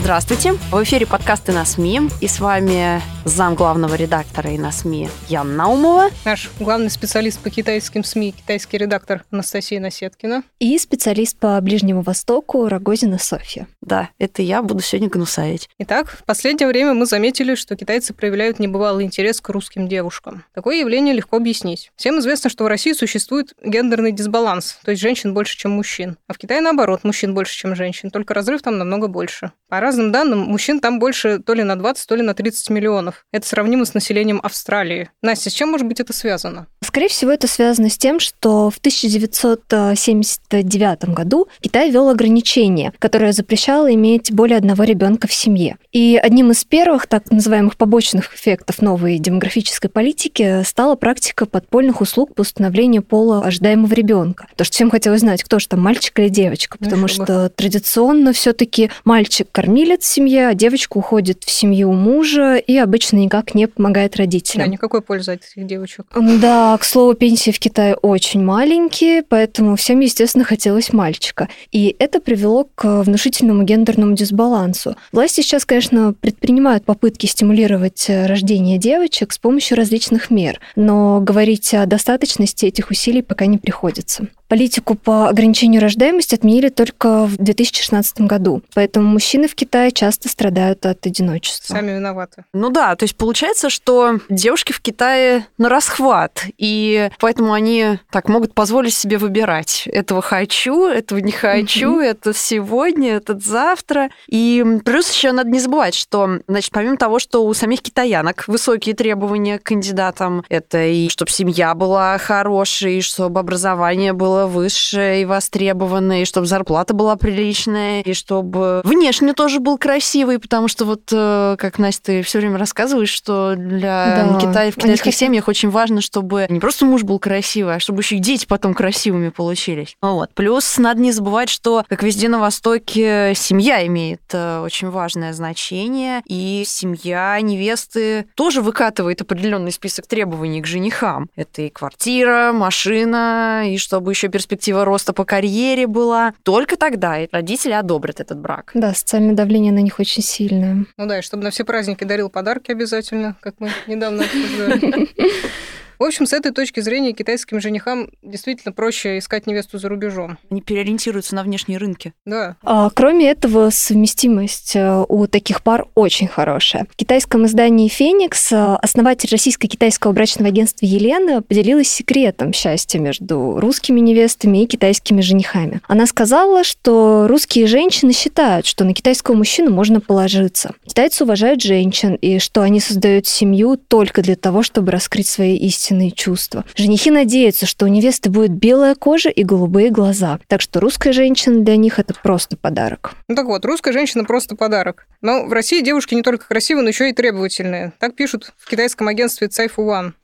Здравствуйте. 0.00 0.52
В 0.52 0.82
эфире 0.84 1.06
подкасты 1.06 1.50
на 1.50 1.64
СМИ. 1.64 2.08
И 2.20 2.28
с 2.28 2.38
вами 2.38 3.02
зам 3.24 3.54
главного 3.54 3.94
редактора 3.94 4.50
и 4.50 4.58
на 4.58 4.72
СМИ 4.72 5.08
Яна 5.28 5.52
Наумова. 5.54 6.10
Наш 6.24 6.50
главный 6.58 6.90
специалист 6.90 7.38
по 7.40 7.50
китайским 7.50 8.04
СМИ, 8.04 8.32
китайский 8.32 8.78
редактор 8.78 9.24
Анастасия 9.30 9.80
Насеткина. 9.80 10.42
И 10.58 10.78
специалист 10.78 11.38
по 11.38 11.60
Ближнему 11.60 12.02
Востоку 12.02 12.68
Рогозина 12.68 13.18
Софья. 13.18 13.66
Да, 13.80 14.10
это 14.18 14.42
я 14.42 14.62
буду 14.62 14.80
сегодня 14.80 15.08
гнусавить. 15.08 15.68
Итак, 15.78 16.08
в 16.08 16.24
последнее 16.24 16.68
время 16.68 16.94
мы 16.94 17.06
заметили, 17.06 17.54
что 17.54 17.76
китайцы 17.76 18.14
проявляют 18.14 18.58
небывалый 18.58 19.04
интерес 19.04 19.40
к 19.40 19.48
русским 19.48 19.88
девушкам. 19.88 20.44
Такое 20.54 20.76
явление 20.80 21.14
легко 21.14 21.36
объяснить. 21.36 21.90
Всем 21.96 22.18
известно, 22.18 22.50
что 22.50 22.64
в 22.64 22.66
России 22.68 22.92
существует 22.92 23.52
гендерный 23.62 24.12
дисбаланс, 24.12 24.78
то 24.84 24.90
есть 24.90 25.02
женщин 25.02 25.34
больше, 25.34 25.56
чем 25.56 25.72
мужчин. 25.72 26.16
А 26.26 26.32
в 26.32 26.38
Китае 26.38 26.60
наоборот, 26.60 27.04
мужчин 27.04 27.34
больше, 27.34 27.56
чем 27.56 27.74
женщин, 27.74 28.10
только 28.10 28.34
разрыв 28.34 28.62
там 28.62 28.78
намного 28.78 29.08
больше. 29.08 29.52
По 29.68 29.80
разным 29.80 30.12
данным, 30.12 30.40
мужчин 30.40 30.80
там 30.80 30.98
больше 30.98 31.38
то 31.38 31.54
ли 31.54 31.62
на 31.62 31.76
20, 31.76 32.08
то 32.08 32.14
ли 32.14 32.22
на 32.22 32.34
30 32.34 32.70
миллионов. 32.70 33.17
Это 33.32 33.46
сравнимо 33.46 33.84
с 33.84 33.94
населением 33.94 34.40
Австралии. 34.42 35.10
Настя, 35.22 35.50
с 35.50 35.52
чем 35.52 35.70
может 35.70 35.86
быть 35.86 36.00
это 36.00 36.12
связано? 36.12 36.66
Скорее 36.82 37.08
всего, 37.08 37.30
это 37.30 37.46
связано 37.46 37.90
с 37.90 37.98
тем, 37.98 38.18
что 38.20 38.70
в 38.70 38.78
1979 38.78 41.04
году 41.10 41.48
Китай 41.60 41.90
ввел 41.90 42.08
ограничение, 42.08 42.92
которое 42.98 43.32
запрещало 43.32 43.92
иметь 43.94 44.32
более 44.32 44.58
одного 44.58 44.84
ребенка 44.84 45.28
в 45.28 45.32
семье. 45.32 45.76
И 45.92 46.18
одним 46.22 46.50
из 46.50 46.64
первых 46.64 47.06
так 47.06 47.30
называемых 47.30 47.76
побочных 47.76 48.34
эффектов 48.34 48.82
новой 48.82 49.18
демографической 49.18 49.90
политики 49.90 50.62
стала 50.64 50.94
практика 50.94 51.46
подпольных 51.46 52.00
услуг 52.00 52.34
по 52.34 52.42
установлению 52.42 53.02
пола 53.02 53.44
ожидаемого 53.44 53.92
ребенка. 53.92 54.46
Потому 54.50 54.64
что 54.64 54.74
всем 54.74 54.90
хотелось 54.90 55.20
знать, 55.20 55.42
кто 55.42 55.58
же 55.58 55.68
там, 55.68 55.80
мальчик 55.80 56.18
или 56.18 56.28
девочка, 56.28 56.78
потому 56.78 57.06
Еще 57.06 57.18
бы. 57.18 57.24
что 57.24 57.48
традиционно 57.50 58.32
все-таки 58.32 58.90
мальчик 59.04 59.48
кормилец 59.50 60.02
в 60.02 60.06
семье, 60.06 60.48
а 60.48 60.54
девочка 60.54 60.98
уходит 60.98 61.44
в 61.44 61.50
семью 61.50 61.92
мужа 61.92 62.56
и 62.56 62.76
обычно 62.76 62.97
никак 63.16 63.54
не 63.54 63.66
помогает 63.66 64.12
Да, 64.12 64.18
родителям. 64.18 64.70
никакой 64.70 65.02
пользы 65.02 65.32
от 65.32 65.40
этих 65.44 65.66
девочек. 65.66 66.06
Да, 66.40 66.76
к 66.78 66.84
слову, 66.84 67.14
пенсии 67.14 67.50
в 67.50 67.58
Китае 67.58 67.94
очень 67.94 68.42
маленькие, 68.42 69.22
поэтому 69.22 69.76
всем, 69.76 70.00
естественно, 70.00 70.44
хотелось 70.44 70.92
мальчика. 70.92 71.48
И 71.72 71.94
это 71.98 72.20
привело 72.20 72.68
к 72.74 73.02
внушительному 73.02 73.62
гендерному 73.62 74.14
дисбалансу. 74.14 74.96
Власти 75.12 75.40
сейчас, 75.40 75.64
конечно, 75.64 76.12
предпринимают 76.12 76.84
попытки 76.84 77.26
стимулировать 77.26 78.06
э, 78.08 78.26
рождение 78.26 78.78
девочек 78.78 79.32
с 79.32 79.38
помощью 79.38 79.76
различных 79.76 80.30
мер, 80.30 80.60
но 80.76 81.20
говорить 81.20 81.72
о 81.74 81.86
достаточности 81.86 82.66
этих 82.66 82.90
усилий 82.90 83.22
пока 83.22 83.46
не 83.46 83.58
приходится. 83.58 84.26
Политику 84.48 84.94
по 84.94 85.28
ограничению 85.28 85.82
рождаемости 85.82 86.34
отменили 86.34 86.70
только 86.70 87.26
в 87.26 87.36
2016 87.36 88.22
году, 88.22 88.62
поэтому 88.74 89.06
мужчины 89.06 89.46
в 89.46 89.54
Китае 89.54 89.92
часто 89.92 90.30
страдают 90.30 90.86
от 90.86 91.06
одиночества. 91.06 91.74
Сами 91.74 91.90
виноваты. 91.92 92.44
Ну 92.54 92.70
да, 92.70 92.87
то 92.96 93.04
есть 93.04 93.16
получается, 93.16 93.70
что 93.70 94.18
девушки 94.28 94.72
в 94.72 94.80
Китае 94.80 95.46
на 95.56 95.68
расхват, 95.68 96.44
и 96.58 97.10
поэтому 97.20 97.52
они 97.52 97.98
так 98.10 98.28
могут 98.28 98.54
позволить 98.54 98.94
себе 98.94 99.18
выбирать. 99.18 99.84
Этого 99.86 100.22
хочу, 100.22 100.86
этого 100.86 101.18
не 101.18 101.32
хочу, 101.32 102.00
это 102.00 102.34
сегодня, 102.34 103.16
это 103.16 103.38
завтра. 103.38 104.10
И 104.28 104.64
плюс 104.84 105.10
еще 105.10 105.32
надо 105.32 105.50
не 105.50 105.60
забывать, 105.60 105.94
что, 105.94 106.40
значит, 106.48 106.72
помимо 106.72 106.96
того, 106.96 107.18
что 107.18 107.44
у 107.44 107.54
самих 107.54 107.82
китаянок 107.82 108.46
высокие 108.48 108.94
требования 108.94 109.58
к 109.58 109.64
кандидатам, 109.64 110.44
это 110.48 110.84
и 110.84 111.08
чтобы 111.08 111.30
семья 111.30 111.74
была 111.74 112.18
хорошей, 112.18 112.98
и 112.98 113.00
чтобы 113.00 113.40
образование 113.40 114.12
было 114.12 114.46
высшее 114.46 115.22
и 115.22 115.24
востребованное, 115.24 116.22
и 116.22 116.24
чтобы 116.24 116.46
зарплата 116.46 116.94
была 116.94 117.16
приличная, 117.16 118.02
и 118.02 118.12
чтобы 118.12 118.80
внешне 118.84 119.34
тоже 119.34 119.60
был 119.60 119.78
красивый, 119.78 120.38
потому 120.38 120.68
что 120.68 120.84
вот, 120.84 121.02
э, 121.12 121.56
как 121.58 121.78
Настя, 121.78 122.08
ты 122.08 122.22
все 122.22 122.38
время 122.38 122.56
рассказываешь, 122.78 123.10
что 123.10 123.54
для 123.56 124.28
Да, 124.32 124.38
Китая, 124.38 124.70
в 124.70 124.76
они 124.78 124.82
китайских 124.82 125.04
хотят- 125.06 125.18
семьях 125.18 125.48
очень 125.48 125.68
важно, 125.68 126.00
чтобы 126.00 126.46
не 126.48 126.60
просто 126.60 126.84
муж 126.84 127.02
был 127.02 127.18
красивый, 127.18 127.74
а 127.76 127.80
чтобы 127.80 128.02
еще 128.02 128.16
и 128.16 128.18
дети 128.20 128.46
потом 128.46 128.72
красивыми 128.72 129.30
получились. 129.30 129.96
Вот. 130.00 130.30
Плюс 130.34 130.78
надо 130.78 131.00
не 131.00 131.10
забывать, 131.10 131.48
что, 131.48 131.84
как 131.88 132.02
везде 132.04 132.28
на 132.28 132.38
Востоке, 132.38 133.32
семья 133.34 133.84
имеет 133.86 134.20
э, 134.32 134.60
очень 134.60 134.90
важное 134.90 135.32
значение, 135.32 136.22
и 136.26 136.62
семья 136.66 137.38
невесты 137.40 138.26
тоже 138.36 138.62
выкатывает 138.62 139.20
определенный 139.22 139.72
список 139.72 140.06
требований 140.06 140.62
к 140.62 140.66
женихам. 140.66 141.28
Это 141.34 141.62
и 141.62 141.70
квартира, 141.70 142.52
машина, 142.52 143.64
и 143.66 143.76
чтобы 143.76 144.12
еще 144.12 144.28
перспектива 144.28 144.84
роста 144.84 145.12
по 145.12 145.24
карьере 145.24 145.86
была. 145.88 146.32
Только 146.44 146.76
тогда 146.76 147.16
родители 147.32 147.72
одобрят 147.72 148.20
этот 148.20 148.38
брак. 148.38 148.70
Да, 148.74 148.94
социальное 148.94 149.34
давление 149.34 149.72
на 149.72 149.80
них 149.80 149.98
очень 149.98 150.22
сильное. 150.22 150.86
Ну 150.96 151.06
да, 151.06 151.18
и 151.18 151.22
чтобы 151.22 151.42
на 151.42 151.50
все 151.50 151.64
праздники 151.64 152.04
дарил 152.04 152.30
подарки 152.30 152.67
обязательно, 152.68 153.36
как 153.40 153.56
мы 153.58 153.70
недавно 153.86 154.24
обсуждали. 154.24 155.08
В 155.98 156.04
общем, 156.04 156.26
с 156.26 156.32
этой 156.32 156.52
точки 156.52 156.78
зрения 156.78 157.12
китайским 157.12 157.60
женихам 157.60 158.10
действительно 158.22 158.72
проще 158.72 159.18
искать 159.18 159.48
невесту 159.48 159.78
за 159.78 159.88
рубежом. 159.88 160.38
Они 160.48 160.60
переориентируются 160.60 161.34
на 161.34 161.42
внешние 161.42 161.78
рынки. 161.78 162.12
Да, 162.24 162.56
А, 162.62 162.90
Кроме 162.90 163.28
этого, 163.30 163.70
совместимость 163.70 164.76
э, 164.76 165.04
у 165.08 165.26
таких 165.26 165.62
пар 165.62 165.86
очень 165.96 166.28
хорошая. 166.28 166.86
В 166.92 166.96
китайском 166.96 167.46
издании 167.46 167.88
«Феникс» 167.88 168.52
э, 168.52 168.76
основатель 168.80 169.28
российско-китайского 169.30 170.12
брачного 170.12 170.48
агентства 170.48 170.86
Елена 170.86 171.42
поделилась 171.42 171.88
секретом 171.88 172.52
счастья 172.52 173.00
между 173.00 173.58
русскими 173.58 173.98
невестами 173.98 174.62
и 174.62 174.66
китайскими 174.66 175.20
женихами. 175.20 175.80
Она 175.88 176.06
сказала, 176.06 176.62
что 176.62 177.26
русские 177.28 177.66
женщины 177.66 178.12
считают, 178.12 178.66
что 178.66 178.84
на 178.84 178.94
китайского 178.94 179.34
мужчину 179.34 179.70
можно 179.72 180.00
положиться. 180.00 180.74
Китайцы 180.86 181.24
уважают 181.24 181.60
женщин 181.60 182.14
и 182.14 182.38
что 182.38 182.62
они 182.62 182.78
создают 182.78 183.26
семью 183.26 183.76
только 183.76 184.22
для 184.22 184.36
того, 184.36 184.62
чтобы 184.62 184.92
раскрыть 184.92 185.26
свои 185.26 185.58
истинные 185.88 186.10
чувства. 186.10 186.64
Женихи 186.74 187.10
надеются, 187.10 187.66
что 187.66 187.86
у 187.86 187.88
невесты 187.88 188.30
будет 188.30 188.50
белая 188.50 188.94
кожа 188.94 189.30
и 189.30 189.42
голубые 189.42 189.90
глаза. 189.90 190.38
Так 190.46 190.60
что 190.60 190.80
русская 190.80 191.12
женщина 191.12 191.60
для 191.64 191.76
них 191.76 191.98
это 191.98 192.14
просто 192.14 192.56
подарок. 192.56 193.12
Ну 193.26 193.34
так 193.34 193.46
вот, 193.46 193.64
русская 193.64 193.92
женщина 193.92 194.24
просто 194.24 194.54
подарок. 194.54 195.06
Но 195.22 195.46
в 195.46 195.52
России 195.52 195.80
девушки 195.80 196.14
не 196.14 196.22
только 196.22 196.46
красивые, 196.46 196.82
но 196.82 196.90
еще 196.90 197.08
и 197.08 197.14
требовательные. 197.14 197.92
Так 197.98 198.14
пишут 198.14 198.52
в 198.58 198.68
китайском 198.68 199.08
агентстве 199.08 199.48
Цайфуан. 199.48 200.14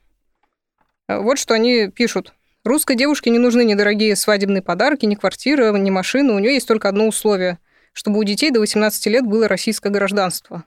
Э, 1.07 1.19
Вот 1.19 1.39
что 1.39 1.55
они 1.55 1.87
пишут. 1.89 2.33
Русской 2.63 2.95
девушке 2.95 3.29
не 3.29 3.39
нужны 3.39 3.63
ни 3.63 3.73
дорогие 3.73 4.15
свадебные 4.15 4.61
подарки, 4.61 5.05
ни 5.05 5.15
квартира, 5.15 5.71
ни 5.71 5.89
машина. 5.89 6.33
У 6.33 6.39
нее 6.39 6.53
есть 6.53 6.67
только 6.67 6.89
одно 6.89 7.07
условие, 7.07 7.57
чтобы 7.93 8.19
у 8.19 8.23
детей 8.23 8.51
до 8.51 8.59
18 8.59 9.05
лет 9.07 9.25
было 9.25 9.47
российское 9.47 9.89
гражданство. 9.89 10.63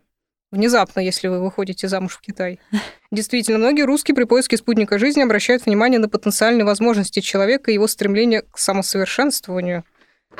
Внезапно, 0.50 1.00
если 1.00 1.28
вы 1.28 1.40
выходите 1.42 1.88
замуж 1.88 2.14
в 2.16 2.20
Китай. 2.20 2.58
Действительно, 3.10 3.58
многие 3.58 3.82
русские 3.82 4.14
при 4.14 4.24
поиске 4.24 4.56
спутника 4.56 4.98
жизни 4.98 5.22
обращают 5.22 5.66
внимание 5.66 5.98
на 5.98 6.08
потенциальные 6.08 6.64
возможности 6.64 7.20
человека 7.20 7.70
и 7.70 7.74
его 7.74 7.86
стремление 7.86 8.42
к 8.42 8.58
самосовершенствованию. 8.58 9.84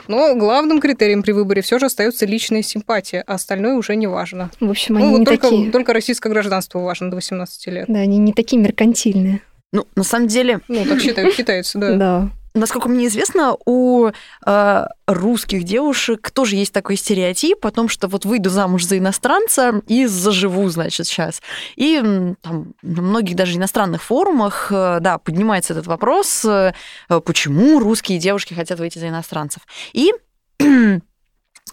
Но 0.07 0.35
главным 0.37 0.81
критерием 0.81 1.23
при 1.23 1.33
выборе 1.33 1.61
все 1.61 1.79
же 1.79 1.87
остается 1.87 2.25
личная 2.25 2.63
симпатия, 2.63 3.23
а 3.27 3.35
остальное 3.35 3.75
уже 3.75 3.97
не 3.97 4.07
важно. 4.07 4.51
В 4.61 4.71
общем, 4.71 4.95
Ну, 4.95 5.01
они 5.01 5.11
вот 5.11 5.19
не 5.21 5.25
только, 5.27 5.49
такие. 5.49 5.71
только 5.73 5.93
российское 5.93 6.29
гражданство 6.29 6.79
важно 6.79 7.11
до 7.11 7.17
18 7.17 7.67
лет. 7.69 7.85
Да, 7.89 7.99
они 8.01 8.19
не 8.19 8.33
такие 8.33 8.63
меркантильные. 8.63 9.43
Ну, 9.73 9.87
на 9.97 10.05
самом 10.05 10.29
деле, 10.29 10.61
Ну, 10.69 10.85
так 10.85 11.01
считают 11.01 11.35
китайцы, 11.37 11.79
да. 11.79 11.97
Да. 11.97 12.31
Насколько 12.55 12.89
мне 12.89 13.07
известно, 13.07 13.57
у 13.67 14.11
э, 14.47 14.87
русских 15.07 15.65
девушек 15.65 16.31
тоже 16.31 16.57
есть 16.57 16.73
такой 16.73 16.97
стереотип 16.97 17.65
о 17.65 17.71
том, 17.71 17.89
что 17.89 18.09
вот 18.09 18.25
выйду 18.25 18.51
замуж 18.51 18.85
за 18.85 18.99
иностранца 18.99 19.83
и 19.87 20.07
заживу, 20.07 20.69
значит, 20.69 21.07
сейчас. 21.07 21.43
И 21.77 22.01
там, 22.43 22.75
на 22.83 23.03
многих 23.03 23.37
даже 23.37 23.57
иностранных 23.57 24.03
форумах, 24.03 24.69
э, 24.71 24.99
да, 25.01 25.19
поднимается 25.19 25.73
этот 25.73 25.87
вопрос, 25.87 26.45
э, 26.45 26.73
почему 27.25 27.81
русские 27.81 28.19
девушки 28.19 28.55
хотят 28.55 28.79
выйти 28.79 28.99
за 28.99 29.09
иностранцев. 29.09 29.63
И 29.93 30.13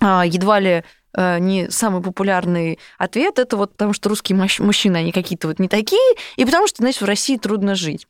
а, 0.02 0.26
едва 0.26 0.60
ли 0.60 0.84
э, 1.16 1.40
не 1.40 1.70
самый 1.70 2.02
популярный 2.02 2.80
ответ 2.98 3.40
это 3.40 3.58
вот 3.58 3.72
потому, 3.72 3.94
что 3.94 4.10
русские 4.10 4.38
мужчины, 4.38 4.98
они 4.98 5.12
какие-то 5.12 5.48
вот 5.48 5.60
не 5.60 5.68
такие, 5.68 6.16
и 6.36 6.46
потому 6.46 6.68
что, 6.68 6.78
знаешь, 6.78 7.02
в 7.02 7.06
России 7.06 7.38
трудно 7.38 7.76
жить. 7.76 8.08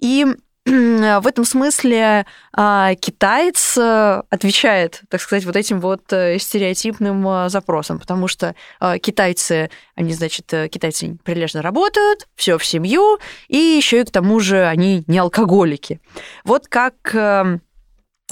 И 0.00 0.26
в 0.64 1.26
этом 1.26 1.44
смысле 1.44 2.26
а, 2.52 2.94
китаец 2.96 3.76
э, 3.78 4.22
отвечает, 4.28 5.02
так 5.08 5.20
сказать, 5.20 5.44
вот 5.44 5.56
этим 5.56 5.80
вот 5.80 6.12
э, 6.12 6.38
стереотипным 6.38 7.26
э, 7.26 7.48
запросам, 7.48 7.98
потому 7.98 8.28
что 8.28 8.54
китайцы, 9.00 9.70
они, 9.94 10.12
значит, 10.12 10.52
китайцы 10.70 11.16
прилежно 11.24 11.62
работают, 11.62 12.28
все 12.34 12.58
в 12.58 12.64
семью, 12.64 13.18
и 13.48 13.56
еще 13.56 14.00
и 14.00 14.04
к 14.04 14.10
тому 14.10 14.40
же 14.40 14.66
они 14.66 15.04
не 15.06 15.18
алкоголики. 15.18 16.00
Вот 16.44 16.68
как 16.68 16.94
эм, 17.14 17.62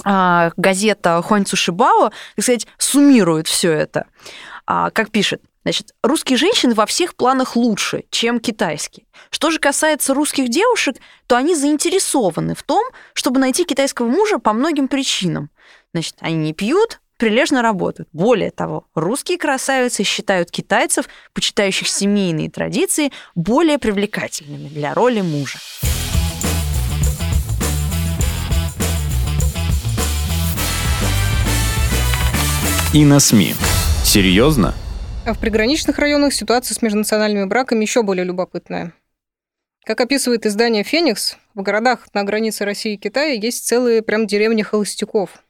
газета 0.03 1.21
Хуань 1.21 1.45
Цушибао, 1.45 2.11
так 2.35 2.43
сказать, 2.43 2.67
суммирует 2.77 3.47
все 3.47 3.71
это. 3.71 4.05
А, 4.65 4.91
как 4.91 5.11
пишет, 5.11 5.41
Значит, 5.67 5.93
русские 6.01 6.37
женщины 6.37 6.73
во 6.73 6.85
всех 6.85 7.13
планах 7.17 7.57
лучше, 7.57 8.05
чем 8.09 8.39
китайские. 8.39 9.05
Что 9.31 9.51
же 9.51 9.59
касается 9.59 10.13
русских 10.13 10.47
девушек, 10.47 10.95
то 11.27 11.35
они 11.35 11.55
заинтересованы 11.55 12.55
в 12.55 12.63
том, 12.63 12.85
чтобы 13.13 13.41
найти 13.41 13.65
китайского 13.65 14.07
мужа 14.07 14.39
по 14.39 14.53
многим 14.53 14.87
причинам. 14.87 15.49
Значит, 15.93 16.15
они 16.21 16.37
не 16.37 16.53
пьют, 16.53 17.01
прилежно 17.17 17.61
работают. 17.61 18.07
Более 18.13 18.51
того, 18.51 18.85
русские 18.95 19.37
красавицы 19.37 20.03
считают 20.03 20.51
китайцев, 20.51 21.09
почитающих 21.33 21.89
семейные 21.89 22.49
традиции, 22.49 23.11
более 23.35 23.77
привлекательными 23.77 24.69
для 24.69 24.93
роли 24.93 25.19
мужа. 25.19 25.59
И 32.93 33.03
на 33.03 33.19
СМИ. 33.19 33.53
Серьезно? 34.05 34.73
А 35.25 35.33
в 35.33 35.39
приграничных 35.39 35.99
районах 35.99 36.33
ситуация 36.33 36.73
с 36.73 36.81
межнациональными 36.81 37.43
браками 37.43 37.81
еще 37.81 38.01
более 38.01 38.23
любопытная. 38.23 38.93
Как 39.83 39.99
описывает 39.99 40.45
издание 40.45 40.83
«Феникс», 40.83 41.35
в 41.53 41.63
городах 41.63 42.07
на 42.13 42.23
границе 42.23 42.63
России 42.63 42.93
и 42.93 42.97
Китая 42.97 43.33
есть 43.33 43.67
целые 43.67 44.01
прям 44.01 44.25
деревни 44.25 44.61
холостяков. 44.61 45.43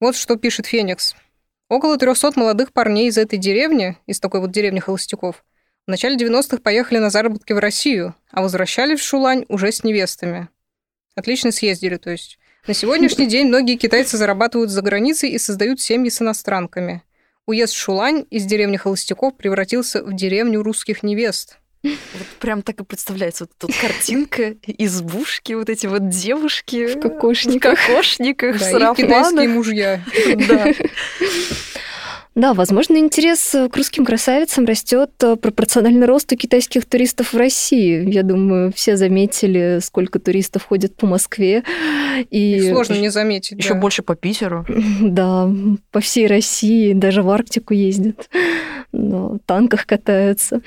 Вот 0.00 0.16
что 0.16 0.34
пишет 0.34 0.66
«Феникс». 0.66 1.14
Около 1.68 1.96
300 1.96 2.32
молодых 2.34 2.72
парней 2.72 3.06
из 3.06 3.18
этой 3.18 3.38
деревни, 3.38 3.96
из 4.06 4.18
такой 4.18 4.40
вот 4.40 4.50
деревни 4.50 4.80
холостяков, 4.80 5.44
в 5.86 5.90
начале 5.90 6.16
90-х 6.16 6.58
поехали 6.58 6.98
на 6.98 7.10
заработки 7.10 7.52
в 7.52 7.60
Россию, 7.60 8.16
а 8.32 8.42
возвращались 8.42 8.98
в 8.98 9.04
Шулань 9.04 9.44
уже 9.48 9.70
с 9.70 9.84
невестами. 9.84 10.48
Отлично 11.14 11.52
съездили, 11.52 11.98
то 11.98 12.10
есть. 12.10 12.39
На 12.66 12.74
сегодняшний 12.74 13.26
день 13.26 13.48
многие 13.48 13.76
китайцы 13.76 14.18
зарабатывают 14.18 14.70
за 14.70 14.82
границей 14.82 15.30
и 15.30 15.38
создают 15.38 15.80
семьи 15.80 16.10
с 16.10 16.20
иностранками. 16.20 17.02
Уезд 17.46 17.74
Шулань 17.74 18.26
из 18.30 18.44
деревни 18.44 18.76
холостяков 18.76 19.36
превратился 19.36 20.04
в 20.04 20.14
деревню 20.14 20.62
русских 20.62 21.02
невест. 21.02 21.58
Вот 21.82 21.94
прям 22.38 22.60
так 22.60 22.78
и 22.80 22.84
представляется 22.84 23.44
вот 23.44 23.52
тут 23.56 23.74
картинка, 23.80 24.54
избушки, 24.66 25.54
вот 25.54 25.70
эти 25.70 25.86
вот 25.86 26.10
девушки 26.10 26.94
в 26.94 27.00
кокошниках, 27.00 27.78
в 27.78 27.86
кокошниках, 27.86 28.58
да, 28.58 28.70
сарафанах. 28.70 28.98
и 28.98 29.02
китайские 29.02 29.48
мужья. 29.48 30.04
Да. 30.46 30.66
Да, 32.36 32.54
возможно, 32.54 32.96
интерес 32.96 33.56
к 33.70 33.76
русским 33.76 34.04
красавицам 34.04 34.64
растет 34.64 35.10
э, 35.20 35.34
пропорционально 35.34 36.06
росту 36.06 36.36
китайских 36.36 36.86
туристов 36.86 37.32
в 37.32 37.36
России. 37.36 38.08
Я 38.08 38.22
думаю, 38.22 38.72
все 38.72 38.96
заметили, 38.96 39.80
сколько 39.82 40.20
туристов 40.20 40.64
ходит 40.64 40.94
по 40.94 41.06
Москве. 41.06 41.64
И, 42.30 42.56
и 42.56 42.70
сложно 42.70 42.94
не 42.94 43.08
заметить. 43.08 43.58
Еще 43.58 43.74
да. 43.74 43.80
больше 43.80 44.02
по 44.02 44.14
Питеру. 44.14 44.64
Да, 45.00 45.50
по 45.90 46.00
всей 46.00 46.26
России, 46.28 46.92
даже 46.92 47.22
в 47.22 47.30
Арктику 47.30 47.74
ездят, 47.74 48.28
на 48.92 49.38
танках 49.46 49.86
катаются. 49.86 50.60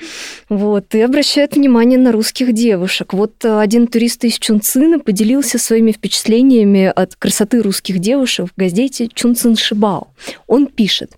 Вот, 0.48 0.94
и 0.94 1.00
обращают 1.00 1.56
внимание 1.56 1.98
на 1.98 2.12
русских 2.12 2.52
девушек. 2.52 3.14
Вот 3.14 3.42
э, 3.44 3.58
один 3.58 3.86
турист 3.86 4.24
из 4.24 4.38
Чунцина 4.38 4.98
поделился 4.98 5.58
своими 5.58 5.92
впечатлениями 5.92 6.92
от 6.94 7.16
красоты 7.16 7.62
русских 7.62 8.00
девушек 8.00 8.48
в 8.54 8.58
газете 8.58 9.08
Чунцин 9.12 9.56
Шибао. 9.56 10.08
Он 10.46 10.66
пишет. 10.66 11.12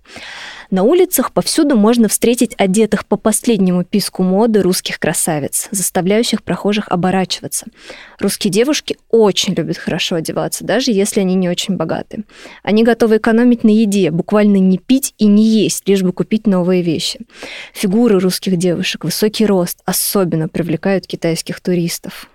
На 0.70 0.82
улицах 0.82 1.32
повсюду 1.32 1.76
можно 1.76 2.08
встретить 2.08 2.54
одетых 2.58 3.06
по 3.06 3.16
последнему 3.16 3.84
писку 3.84 4.22
моды 4.22 4.62
русских 4.62 4.98
красавиц, 4.98 5.68
заставляющих 5.70 6.42
прохожих 6.42 6.88
оборачиваться. 6.88 7.66
Русские 8.18 8.50
девушки 8.50 8.96
очень 9.10 9.54
любят 9.54 9.78
хорошо 9.78 10.16
одеваться, 10.16 10.64
даже 10.64 10.90
если 10.90 11.20
они 11.20 11.34
не 11.34 11.48
очень 11.48 11.76
богаты. 11.76 12.24
Они 12.62 12.82
готовы 12.82 13.18
экономить 13.18 13.64
на 13.64 13.70
еде, 13.70 14.10
буквально 14.10 14.56
не 14.56 14.78
пить 14.78 15.14
и 15.18 15.26
не 15.26 15.44
есть, 15.44 15.88
лишь 15.88 16.02
бы 16.02 16.12
купить 16.12 16.46
новые 16.46 16.82
вещи. 16.82 17.20
Фигуры 17.72 18.18
русских 18.18 18.56
девушек, 18.56 19.04
высокий 19.04 19.46
рост 19.46 19.80
особенно 19.84 20.48
привлекают 20.48 21.06
китайских 21.06 21.60
туристов. 21.60 22.28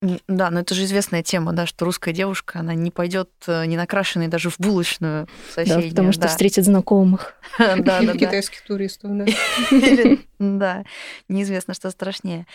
Да, 0.00 0.50
но 0.50 0.60
это 0.60 0.74
же 0.74 0.84
известная 0.84 1.22
тема, 1.22 1.52
да, 1.52 1.66
что 1.66 1.84
русская 1.84 2.14
девушка, 2.14 2.60
она 2.60 2.74
не 2.74 2.90
пойдет 2.90 3.30
э, 3.46 3.66
не 3.66 3.76
накрашенной 3.76 4.28
даже 4.28 4.48
в 4.48 4.58
булочную 4.58 5.28
соседнюю. 5.54 5.82
Да, 5.82 5.88
потому 5.90 6.12
что 6.12 6.22
да. 6.22 6.28
встретит 6.28 6.64
знакомых. 6.64 7.34
Да, 7.58 7.76
да, 7.76 8.00
да. 8.00 8.12
Китайских 8.14 8.62
туристов, 8.62 9.10
да. 9.12 9.26
Да, 10.38 10.84
неизвестно, 11.28 11.74
что 11.74 11.90
страшнее. 11.90 12.46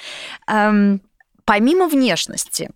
Помимо 0.46 1.88
внешности, 1.88 2.72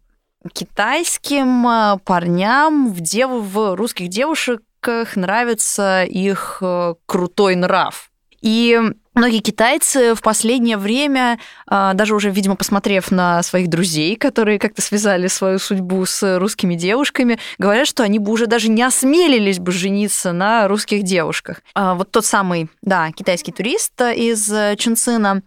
китайским 0.53 1.67
э, 1.67 1.97
парням 2.05 2.93
в, 2.93 3.01
дев... 3.01 3.29
в 3.31 3.75
русских 3.75 4.09
девушках 4.09 5.15
нравится 5.15 6.03
их 6.03 6.59
э, 6.61 6.93
крутой 7.07 7.55
нрав. 7.55 8.11
И 8.41 8.79
Многие 9.19 9.39
китайцы 9.39 10.15
в 10.15 10.21
последнее 10.21 10.77
время, 10.77 11.39
а, 11.67 11.93
даже 11.93 12.15
уже, 12.15 12.29
видимо, 12.29 12.55
посмотрев 12.55 13.11
на 13.11 13.43
своих 13.43 13.67
друзей, 13.67 14.15
которые 14.15 14.59
как-то 14.59 14.81
связали 14.81 15.27
свою 15.27 15.59
судьбу 15.59 16.05
с 16.05 16.39
русскими 16.39 16.75
девушками, 16.75 17.37
говорят, 17.57 17.85
что 17.85 18.03
они 18.03 18.17
бы 18.17 18.31
уже 18.31 18.47
даже 18.47 18.69
не 18.69 18.81
осмелились 18.81 19.59
бы 19.59 19.73
жениться 19.73 20.31
на 20.31 20.69
русских 20.69 21.03
девушках. 21.03 21.59
А, 21.75 21.95
вот 21.95 22.11
тот 22.11 22.25
самый, 22.25 22.69
да, 22.81 23.11
китайский 23.11 23.51
турист 23.51 23.99
из 23.99 24.49
Чунцина, 24.77 25.41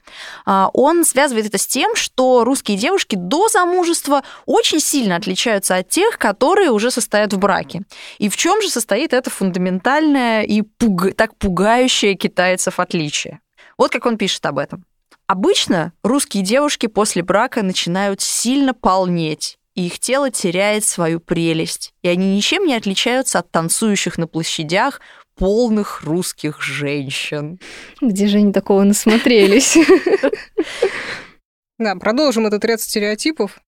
а, 0.44 0.68
он 0.74 1.06
связывает 1.06 1.46
это 1.46 1.56
с 1.56 1.66
тем, 1.66 1.96
что 1.96 2.44
русские 2.44 2.76
девушки 2.76 3.16
до 3.16 3.48
замужества 3.48 4.22
очень 4.44 4.80
сильно 4.80 5.16
отличаются 5.16 5.76
от 5.76 5.88
тех, 5.88 6.18
которые 6.18 6.72
уже 6.72 6.90
состоят 6.90 7.32
в 7.32 7.38
браке. 7.38 7.84
И 8.18 8.28
в 8.28 8.36
чем 8.36 8.60
же 8.60 8.68
состоит 8.68 9.14
это 9.14 9.30
фундаментальное 9.30 10.42
и 10.42 10.60
пуг... 10.60 11.14
так 11.16 11.34
пугающее 11.36 12.16
китайцев 12.16 12.78
отличие? 12.78 13.40
Вот 13.82 13.90
как 13.90 14.06
он 14.06 14.16
пишет 14.16 14.46
об 14.46 14.58
этом. 14.58 14.84
Обычно 15.26 15.92
русские 16.04 16.44
девушки 16.44 16.86
после 16.86 17.24
брака 17.24 17.64
начинают 17.64 18.20
сильно 18.20 18.74
полнеть, 18.74 19.58
и 19.74 19.88
их 19.88 19.98
тело 19.98 20.30
теряет 20.30 20.84
свою 20.84 21.18
прелесть, 21.18 21.92
и 22.00 22.06
они 22.06 22.36
ничем 22.36 22.64
не 22.64 22.76
отличаются 22.76 23.40
от 23.40 23.50
танцующих 23.50 24.18
на 24.18 24.28
площадях 24.28 25.00
полных 25.34 26.02
русских 26.02 26.62
женщин. 26.62 27.58
Где 28.00 28.28
же 28.28 28.38
они 28.38 28.52
такого 28.52 28.84
насмотрелись? 28.84 29.76
Да, 31.76 31.96
продолжим 31.96 32.46
этот 32.46 32.64
ряд 32.64 32.80
стереотипов. 32.80 33.58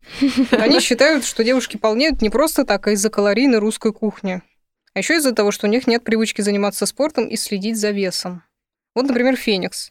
Они 0.52 0.78
считают, 0.78 1.24
что 1.24 1.42
девушки 1.42 1.76
полнеют 1.76 2.22
не 2.22 2.30
просто 2.30 2.64
так, 2.64 2.86
а 2.86 2.92
из-за 2.92 3.10
калорийной 3.10 3.58
русской 3.58 3.92
кухни. 3.92 4.42
А 4.92 5.00
еще 5.00 5.16
из-за 5.16 5.32
того, 5.32 5.50
что 5.50 5.66
у 5.66 5.70
них 5.70 5.88
нет 5.88 6.04
привычки 6.04 6.40
заниматься 6.40 6.86
спортом 6.86 7.26
и 7.26 7.34
следить 7.34 7.76
за 7.76 7.90
весом. 7.90 8.44
Вот, 8.94 9.08
например, 9.08 9.34
Феникс. 9.34 9.90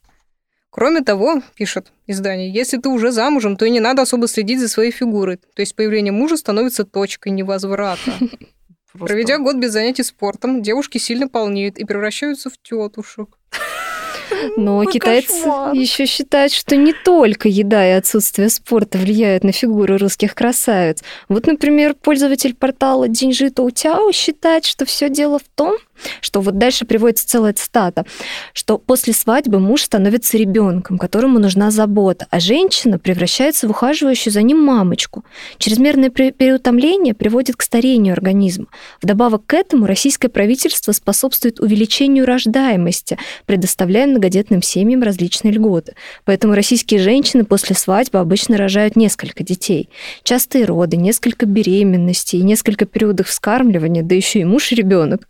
Кроме 0.74 1.02
того, 1.02 1.44
пишет 1.54 1.92
издание, 2.08 2.52
если 2.52 2.78
ты 2.78 2.90
уже 2.90 3.12
замужем, 3.12 3.58
то 3.58 3.66
и 3.66 3.70
не 3.70 3.80
надо 3.80 4.02
особо 4.02 4.28
следить 4.28 4.60
за 4.60 4.68
своей 4.68 4.90
фигурой. 4.90 5.38
То 5.38 5.62
есть 5.62 5.76
появление 5.76 6.12
мужа 6.12 6.36
становится 6.36 6.84
точкой 6.84 7.30
невозврата. 7.30 8.12
Просто... 8.92 9.06
Проведя 9.06 9.38
год 9.38 9.58
без 9.58 9.72
занятий 9.72 10.02
спортом, 10.02 10.64
девушки 10.64 10.98
сильно 10.98 11.28
полнеют 11.28 11.78
и 11.78 11.86
превращаются 11.86 12.50
в 12.50 12.54
тетушек. 12.60 13.38
Но 14.58 14.78
Ой, 14.78 14.88
китайцы 14.92 15.48
еще 15.74 16.08
считают, 16.08 16.52
что 16.52 16.76
не 16.76 16.94
только 16.94 17.50
еда 17.50 17.88
и 17.88 17.92
отсутствие 17.92 18.50
спорта 18.50 18.98
влияют 18.98 19.44
на 19.44 19.52
фигуру 19.52 20.00
русских 20.00 20.34
красавиц. 20.34 21.04
Вот, 21.30 21.46
например, 21.46 21.94
пользователь 21.94 22.56
портала 22.56 23.08
Динжи 23.08 23.52
Тоутяо 23.52 24.12
считает, 24.12 24.66
что 24.66 24.86
все 24.86 25.10
дело 25.10 25.38
в 25.38 25.48
том, 25.56 25.78
что 26.22 26.42
вот 26.42 26.58
дальше 26.58 26.86
приводится 26.86 27.28
целая 27.28 27.54
цитата, 27.54 28.06
что 28.54 28.78
после 28.78 29.14
свадьбы 29.14 29.60
муж 29.60 29.84
становится 29.84 30.38
ребенком, 30.38 30.98
которому 30.98 31.40
нужна 31.40 31.72
забота, 31.72 32.28
а 32.30 32.40
женщина 32.40 33.00
превращается 33.00 33.68
в 33.68 33.72
ухаживающую 33.72 34.32
за 34.32 34.42
ним 34.42 34.60
мамочку. 34.60 35.24
Чрезмерное 35.58 36.10
переутомление 36.10 37.14
приводит 37.14 37.56
к 37.56 37.62
старению 37.62 38.14
организма. 38.14 38.68
Вдобавок 39.02 39.46
к 39.46 39.54
этому 39.54 39.86
российское 39.86 40.30
правительство 40.30 40.92
способствует 40.92 41.60
увеличению 41.60 42.26
рождаемости, 42.26 43.18
предоставляя 43.46 44.08
многодетным 44.08 44.62
семьям 44.62 45.04
различные 45.04 45.54
льготы. 45.54 45.96
Поэтому 46.26 46.54
российские 46.54 47.00
женщины 47.00 47.46
после 47.46 47.76
свадьбы 47.76 48.20
обычно 48.20 48.58
рожают 48.58 48.96
несколько 48.96 49.44
детей. 49.44 49.90
Частые 50.24 50.66
роды, 50.66 50.98
несколько 50.98 51.46
беременностей, 51.46 52.40
несколько 52.42 52.86
периодов 52.86 53.28
вскармливания, 53.28 54.04
да 54.04 54.16
еще 54.16 54.40
и 54.40 54.46
муж 54.46 54.72
и 54.72 54.76
ребенок. 54.76 55.28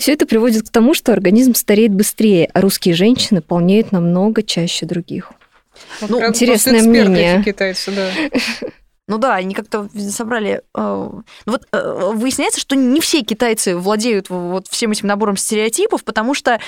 Все 0.00 0.14
это 0.14 0.24
приводит 0.24 0.66
к 0.66 0.72
тому, 0.72 0.94
что 0.94 1.12
организм 1.12 1.54
стареет 1.54 1.92
быстрее, 1.92 2.48
а 2.54 2.62
русские 2.62 2.94
женщины 2.94 3.42
полнеют 3.42 3.92
намного 3.92 4.42
чаще 4.42 4.86
других. 4.86 5.30
Ну, 6.00 6.26
интересное 6.26 6.82
мнение. 6.82 7.42
Китайцы, 7.44 7.92
да. 7.92 8.10
Ну 9.08 9.18
да, 9.18 9.34
они 9.34 9.54
как-то 9.54 9.88
собрали... 10.08 10.62
Э, 10.72 11.10
вот 11.44 11.66
э, 11.72 12.12
выясняется, 12.14 12.60
что 12.60 12.76
не 12.76 13.00
все 13.00 13.22
китайцы 13.22 13.76
владеют 13.76 14.30
вот 14.30 14.68
всем 14.68 14.92
этим 14.92 15.08
набором 15.08 15.36
стереотипов, 15.36 16.04
потому 16.04 16.32
что 16.32 16.60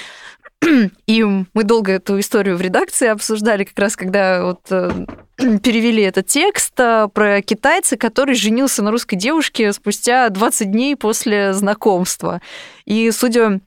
и 1.06 1.24
мы 1.24 1.64
долго 1.64 1.92
эту 1.92 2.18
историю 2.20 2.56
в 2.56 2.60
редакции 2.60 3.08
обсуждали, 3.08 3.64
как 3.64 3.78
раз 3.78 3.96
когда 3.96 4.44
вот 4.44 4.60
э, 4.70 4.90
перевели 5.58 6.02
этот 6.02 6.26
текст 6.26 6.74
про 6.74 7.42
китайца, 7.42 7.96
который 7.96 8.34
женился 8.34 8.82
на 8.82 8.90
русской 8.90 9.16
девушке 9.16 9.72
спустя 9.72 10.28
20 10.28 10.70
дней 10.70 10.96
после 10.96 11.52
знакомства. 11.52 12.40
И 12.84 13.10
судя 13.10 13.60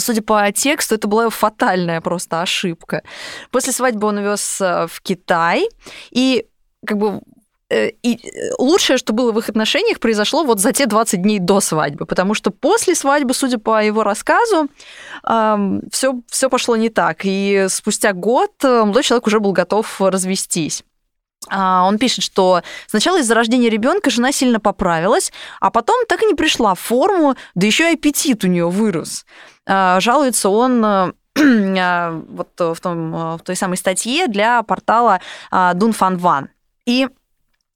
Судя 0.00 0.22
по 0.22 0.50
тексту, 0.50 0.96
это 0.96 1.06
была 1.06 1.30
фатальная 1.30 2.00
просто 2.00 2.42
ошибка. 2.42 3.04
После 3.52 3.72
свадьбы 3.72 4.08
он 4.08 4.18
увез 4.18 4.58
в 4.58 5.00
Китай, 5.04 5.68
и 6.10 6.46
как 6.84 6.98
бы 6.98 7.20
Э, 7.20 7.31
и 8.02 8.14
э, 8.16 8.52
лучшее, 8.58 8.96
что 8.96 9.12
было 9.12 9.32
в 9.32 9.38
их 9.38 9.48
отношениях, 9.48 10.00
произошло 10.00 10.44
вот 10.44 10.60
за 10.60 10.72
те 10.72 10.86
20 10.86 11.22
дней 11.22 11.38
до 11.38 11.60
свадьбы, 11.60 12.06
потому 12.06 12.34
что 12.34 12.50
после 12.50 12.94
свадьбы, 12.94 13.34
судя 13.34 13.58
по 13.58 13.82
его 13.82 14.02
рассказу, 14.02 14.68
все, 15.22 16.20
все 16.28 16.50
пошло 16.50 16.76
не 16.76 16.88
так. 16.88 17.20
И 17.24 17.66
спустя 17.68 18.12
год 18.12 18.52
э, 18.62 18.80
молодой 18.82 19.02
человек 19.02 19.26
уже 19.26 19.40
был 19.40 19.52
готов 19.52 20.00
развестись. 20.00 20.84
А, 21.50 21.84
он 21.86 21.98
пишет, 21.98 22.24
что 22.24 22.62
сначала 22.86 23.18
из-за 23.18 23.34
рождения 23.34 23.68
ребенка 23.68 24.10
жена 24.10 24.32
сильно 24.32 24.60
поправилась, 24.60 25.32
а 25.60 25.70
потом 25.70 26.06
так 26.06 26.22
и 26.22 26.26
не 26.26 26.34
пришла 26.34 26.74
в 26.74 26.80
форму, 26.80 27.34
да 27.54 27.66
еще 27.66 27.90
и 27.90 27.94
аппетит 27.94 28.44
у 28.44 28.46
нее 28.46 28.68
вырос. 28.68 29.26
А, 29.66 30.00
жалуется 30.00 30.48
он 30.48 30.84
а, 30.84 32.22
вот 32.28 32.48
в, 32.58 32.80
том, 32.80 33.36
в 33.36 33.40
той 33.44 33.56
самой 33.56 33.76
статье 33.76 34.28
для 34.28 34.62
портала 34.62 35.20
Дунфан 35.50 36.16
Ван. 36.18 36.48
И 36.86 37.08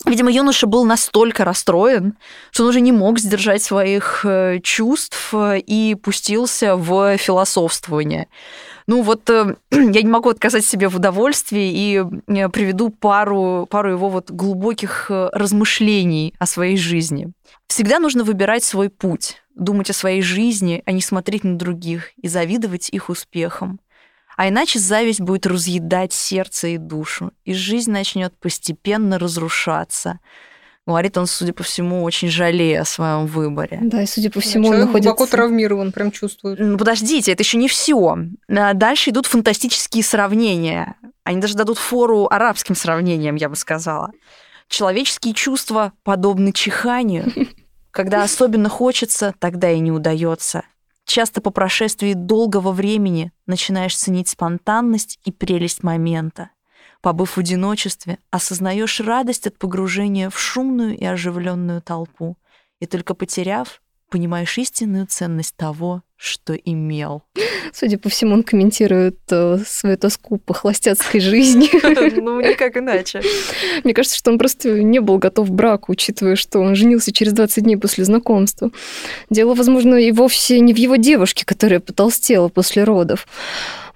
Видимо, 0.06 0.30
юноша 0.30 0.68
был 0.68 0.84
настолько 0.84 1.44
расстроен, 1.44 2.16
что 2.52 2.62
он 2.62 2.68
уже 2.70 2.80
не 2.80 2.92
мог 2.92 3.18
сдержать 3.18 3.62
своих 3.62 4.24
э, 4.24 4.60
чувств 4.62 5.34
э, 5.34 5.58
и 5.58 5.96
пустился 5.96 6.76
в 6.76 7.16
философствование. 7.18 8.28
Ну 8.86 9.02
вот 9.02 9.28
э, 9.30 9.56
я 9.72 10.02
не 10.02 10.08
могу 10.08 10.28
отказать 10.28 10.64
себе 10.64 10.88
в 10.88 10.94
удовольствии 10.94 11.72
и 11.74 12.04
приведу 12.50 12.90
пару, 12.90 13.66
пару 13.68 13.90
его 13.90 14.08
вот 14.08 14.30
глубоких 14.30 15.10
размышлений 15.10 16.34
о 16.38 16.46
своей 16.46 16.76
жизни. 16.76 17.32
Всегда 17.66 17.98
нужно 17.98 18.22
выбирать 18.22 18.62
свой 18.62 18.90
путь, 18.90 19.42
думать 19.56 19.90
о 19.90 19.94
своей 19.94 20.22
жизни, 20.22 20.84
а 20.86 20.92
не 20.92 21.00
смотреть 21.00 21.42
на 21.42 21.58
других 21.58 22.12
и 22.22 22.28
завидовать 22.28 22.90
их 22.90 23.08
успехам. 23.08 23.80
А 24.36 24.48
иначе 24.48 24.78
зависть 24.78 25.20
будет 25.20 25.46
разъедать 25.46 26.12
сердце 26.12 26.68
и 26.68 26.76
душу, 26.78 27.32
и 27.44 27.54
жизнь 27.54 27.90
начнет 27.90 28.36
постепенно 28.38 29.18
разрушаться. 29.18 30.20
Говорит 30.86 31.18
он, 31.18 31.26
судя 31.26 31.52
по 31.52 31.64
всему, 31.64 32.04
очень 32.04 32.28
жалея 32.28 32.82
о 32.82 32.84
своем 32.84 33.26
выборе. 33.26 33.78
Да, 33.82 34.02
и 34.02 34.06
судя 34.06 34.30
по 34.30 34.38
всему, 34.38 34.68
он 34.68 34.78
находится... 34.78 35.08
глубоко 35.08 35.26
травмирован, 35.26 35.90
прям 35.90 36.12
чувствует. 36.12 36.60
Ну, 36.60 36.78
подождите, 36.78 37.32
это 37.32 37.42
еще 37.42 37.58
не 37.58 37.66
все. 37.66 38.16
А 38.48 38.74
дальше 38.74 39.10
идут 39.10 39.26
фантастические 39.26 40.04
сравнения. 40.04 40.94
Они 41.24 41.40
даже 41.40 41.54
дадут 41.54 41.78
фору 41.78 42.28
арабским 42.30 42.76
сравнениям, 42.76 43.34
я 43.34 43.48
бы 43.48 43.56
сказала. 43.56 44.12
Человеческие 44.68 45.34
чувства 45.34 45.92
подобны 46.04 46.52
чиханию. 46.52 47.32
Когда 47.90 48.22
особенно 48.22 48.68
хочется, 48.68 49.34
тогда 49.40 49.70
и 49.70 49.80
не 49.80 49.90
удается. 49.90 50.62
Часто 51.06 51.40
по 51.40 51.50
прошествии 51.50 52.14
долгого 52.14 52.72
времени 52.72 53.32
начинаешь 53.46 53.96
ценить 53.96 54.28
спонтанность 54.28 55.20
и 55.24 55.30
прелесть 55.30 55.84
момента. 55.84 56.50
Побыв 57.00 57.36
в 57.36 57.38
одиночестве, 57.38 58.18
осознаешь 58.30 59.00
радость 59.00 59.46
от 59.46 59.56
погружения 59.56 60.28
в 60.28 60.38
шумную 60.38 60.98
и 60.98 61.04
оживленную 61.04 61.80
толпу, 61.80 62.36
и 62.80 62.86
только 62.86 63.14
потеряв, 63.14 63.80
понимаешь 64.10 64.58
истинную 64.58 65.06
ценность 65.06 65.56
того, 65.56 66.02
что 66.16 66.54
имел. 66.54 67.22
Судя 67.72 67.98
по 67.98 68.08
всему, 68.08 68.34
он 68.34 68.42
комментирует 68.42 69.18
э, 69.30 69.58
свою 69.66 69.98
тоску 69.98 70.38
по 70.38 70.54
холостяцкой 70.54 71.20
жизни. 71.20 71.68
Ну, 72.26 72.40
никак 72.40 72.76
иначе. 72.76 73.20
Мне 73.84 73.92
кажется, 73.94 74.16
что 74.16 74.30
он 74.30 74.38
просто 74.38 74.82
не 74.82 75.00
был 75.00 75.18
готов 75.18 75.48
к 75.48 75.50
браку, 75.50 75.92
учитывая, 75.92 76.36
что 76.36 76.60
он 76.60 76.74
женился 76.74 77.12
через 77.12 77.32
20 77.32 77.64
дней 77.64 77.76
после 77.76 78.04
знакомства. 78.04 78.70
Дело, 79.30 79.54
возможно, 79.54 79.96
и 79.96 80.10
вовсе 80.12 80.60
не 80.60 80.72
в 80.72 80.76
его 80.76 80.96
девушке, 80.96 81.44
которая 81.44 81.80
потолстела 81.80 82.48
после 82.48 82.84
родов. 82.84 83.26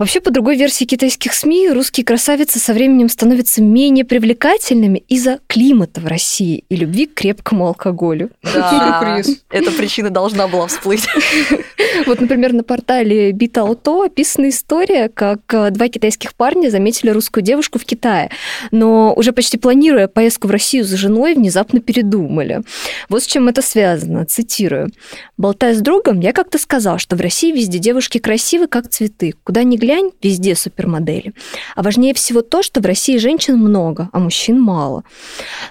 Вообще, 0.00 0.20
по 0.20 0.30
другой 0.30 0.56
версии 0.56 0.86
китайских 0.86 1.34
СМИ, 1.34 1.72
русские 1.72 2.06
красавицы 2.06 2.58
со 2.58 2.72
временем 2.72 3.10
становятся 3.10 3.62
менее 3.62 4.06
привлекательными 4.06 5.04
из-за 5.08 5.40
климата 5.46 6.00
в 6.00 6.06
России 6.06 6.64
и 6.70 6.76
любви 6.76 7.04
к 7.04 7.12
крепкому 7.12 7.66
алкоголю. 7.66 8.30
Да, 8.42 9.20
эта 9.50 9.70
причина 9.72 10.08
должна 10.08 10.48
была 10.48 10.68
всплыть. 10.68 11.06
Вот, 12.10 12.20
например, 12.20 12.52
на 12.52 12.64
портале 12.64 13.30
Битауто 13.30 14.02
описана 14.06 14.48
история, 14.48 15.08
как 15.08 15.42
э, 15.54 15.70
два 15.70 15.86
китайских 15.86 16.34
парня 16.34 16.68
заметили 16.68 17.10
русскую 17.10 17.44
девушку 17.44 17.78
в 17.78 17.84
Китае, 17.84 18.30
но 18.72 19.14
уже 19.14 19.32
почти 19.32 19.58
планируя 19.58 20.08
поездку 20.08 20.48
в 20.48 20.50
Россию 20.50 20.82
за 20.82 20.96
женой, 20.96 21.34
внезапно 21.34 21.78
передумали. 21.78 22.62
Вот 23.08 23.22
с 23.22 23.26
чем 23.26 23.46
это 23.46 23.62
связано. 23.62 24.26
Цитирую. 24.26 24.90
«Болтая 25.36 25.72
с 25.72 25.80
другом, 25.80 26.18
я 26.18 26.32
как-то 26.32 26.58
сказал, 26.58 26.98
что 26.98 27.14
в 27.14 27.20
России 27.20 27.52
везде 27.52 27.78
девушки 27.78 28.18
красивы, 28.18 28.66
как 28.66 28.88
цветы. 28.88 29.34
Куда 29.44 29.62
ни 29.62 29.76
глянь, 29.76 30.10
везде 30.20 30.56
супермодели. 30.56 31.32
А 31.76 31.84
важнее 31.84 32.12
всего 32.12 32.42
то, 32.42 32.64
что 32.64 32.80
в 32.80 32.86
России 32.86 33.18
женщин 33.18 33.56
много, 33.56 34.08
а 34.12 34.18
мужчин 34.18 34.60
мало. 34.60 35.04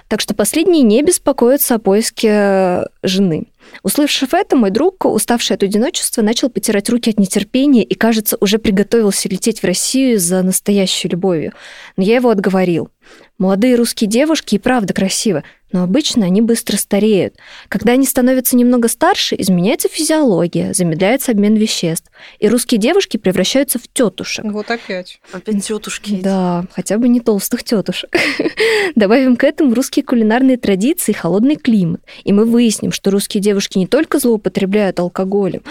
Так 0.08 0.22
что 0.22 0.32
последние 0.32 0.84
не 0.84 1.02
беспокоятся 1.02 1.74
о 1.74 1.78
поиске 1.78 2.86
жены. 3.02 3.48
Услышав 3.82 4.34
это, 4.34 4.56
мой 4.56 4.70
друг, 4.70 5.04
уставший 5.04 5.56
от 5.56 5.62
одиночества, 5.62 6.22
начал 6.22 6.50
потирать 6.50 6.88
руки 6.90 7.10
от 7.10 7.18
нетерпения 7.18 7.82
и, 7.82 7.94
кажется, 7.94 8.36
уже 8.40 8.58
приготовился 8.58 9.28
лететь 9.28 9.60
в 9.60 9.64
Россию 9.64 10.18
за 10.18 10.42
настоящей 10.42 11.08
любовью. 11.08 11.52
Но 11.96 12.04
я 12.04 12.16
его 12.16 12.30
отговорил. 12.30 12.90
Молодые 13.40 13.74
русские 13.74 14.06
девушки 14.06 14.56
и 14.56 14.58
правда 14.58 14.92
красивы, 14.92 15.44
но 15.72 15.82
обычно 15.82 16.26
они 16.26 16.42
быстро 16.42 16.76
стареют. 16.76 17.36
Когда 17.70 17.94
они 17.94 18.04
становятся 18.04 18.54
немного 18.54 18.86
старше, 18.86 19.34
изменяется 19.38 19.88
физиология, 19.88 20.74
замедляется 20.74 21.32
обмен 21.32 21.54
веществ, 21.54 22.10
и 22.38 22.48
русские 22.48 22.78
девушки 22.78 23.16
превращаются 23.16 23.78
в 23.78 23.88
тетушек. 23.90 24.44
Вот 24.44 24.70
опять. 24.70 25.22
Опять 25.32 25.64
тетушки. 25.64 26.20
Да, 26.22 26.66
хотя 26.72 26.98
бы 26.98 27.08
не 27.08 27.20
толстых 27.20 27.64
тетушек. 27.64 28.14
Добавим 28.94 29.36
к 29.36 29.44
этому 29.44 29.72
русские 29.72 30.04
кулинарные 30.04 30.58
традиции 30.58 31.12
и 31.12 31.14
холодный 31.14 31.56
климат, 31.56 32.02
и 32.24 32.34
мы 32.34 32.44
выясним, 32.44 32.92
что 32.92 33.10
русские 33.10 33.42
девушки 33.42 33.78
не 33.78 33.86
только 33.86 34.18
злоупотребляют 34.18 35.00
алкоголем, 35.00 35.62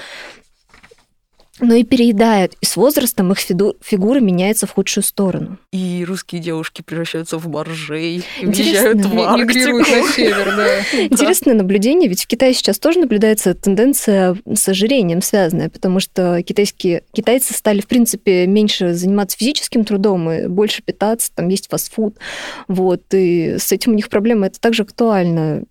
но 1.60 1.76
и 1.76 1.84
переедают, 1.84 2.54
и 2.62 2.66
с 2.66 2.76
возрастом 2.76 3.32
их 3.32 3.40
фигура 3.40 4.20
меняется 4.20 4.68
в 4.68 4.72
худшую 4.72 5.04
сторону. 5.04 5.58
И 5.72 6.04
русские 6.08 6.42
девушки 6.42 6.82
превращаются 6.82 7.38
в 7.38 7.48
боржей, 7.48 8.24
уезжают 8.42 9.06
в 9.06 9.20
Арктику. 9.20 9.78
на 9.80 10.08
север, 10.14 10.56
да. 10.56 11.04
Интересное 11.04 11.54
наблюдение, 11.54 12.10
ведь 12.10 12.24
в 12.24 12.28
Китае 12.28 12.54
сейчас 12.54 12.80
тоже 12.80 13.00
наблюдается 13.00 13.54
тенденция 13.54 14.38
с 14.54 14.68
ожирением 14.68 15.22
связанная, 15.22 15.70
потому 15.70 16.00
что 16.00 16.42
китайские, 16.44 17.04
китайцы 17.12 17.54
стали, 17.54 17.82
в 17.82 17.88
принципе, 17.88 18.48
меньше 18.48 18.94
заниматься 18.94 19.38
физическим 19.38 19.86
трудом 19.86 20.30
и 20.32 20.48
больше 20.48 20.82
питаться, 20.84 21.32
там 21.34 21.50
есть 21.50 21.70
фастфуд, 21.70 22.18
вот, 22.68 23.04
и 23.12 23.58
с 23.58 23.72
этим 23.72 23.92
у 23.92 23.96
них 23.96 24.10
проблема, 24.10 24.48
это 24.48 24.60
также 24.60 24.84
актуально. 24.84 25.64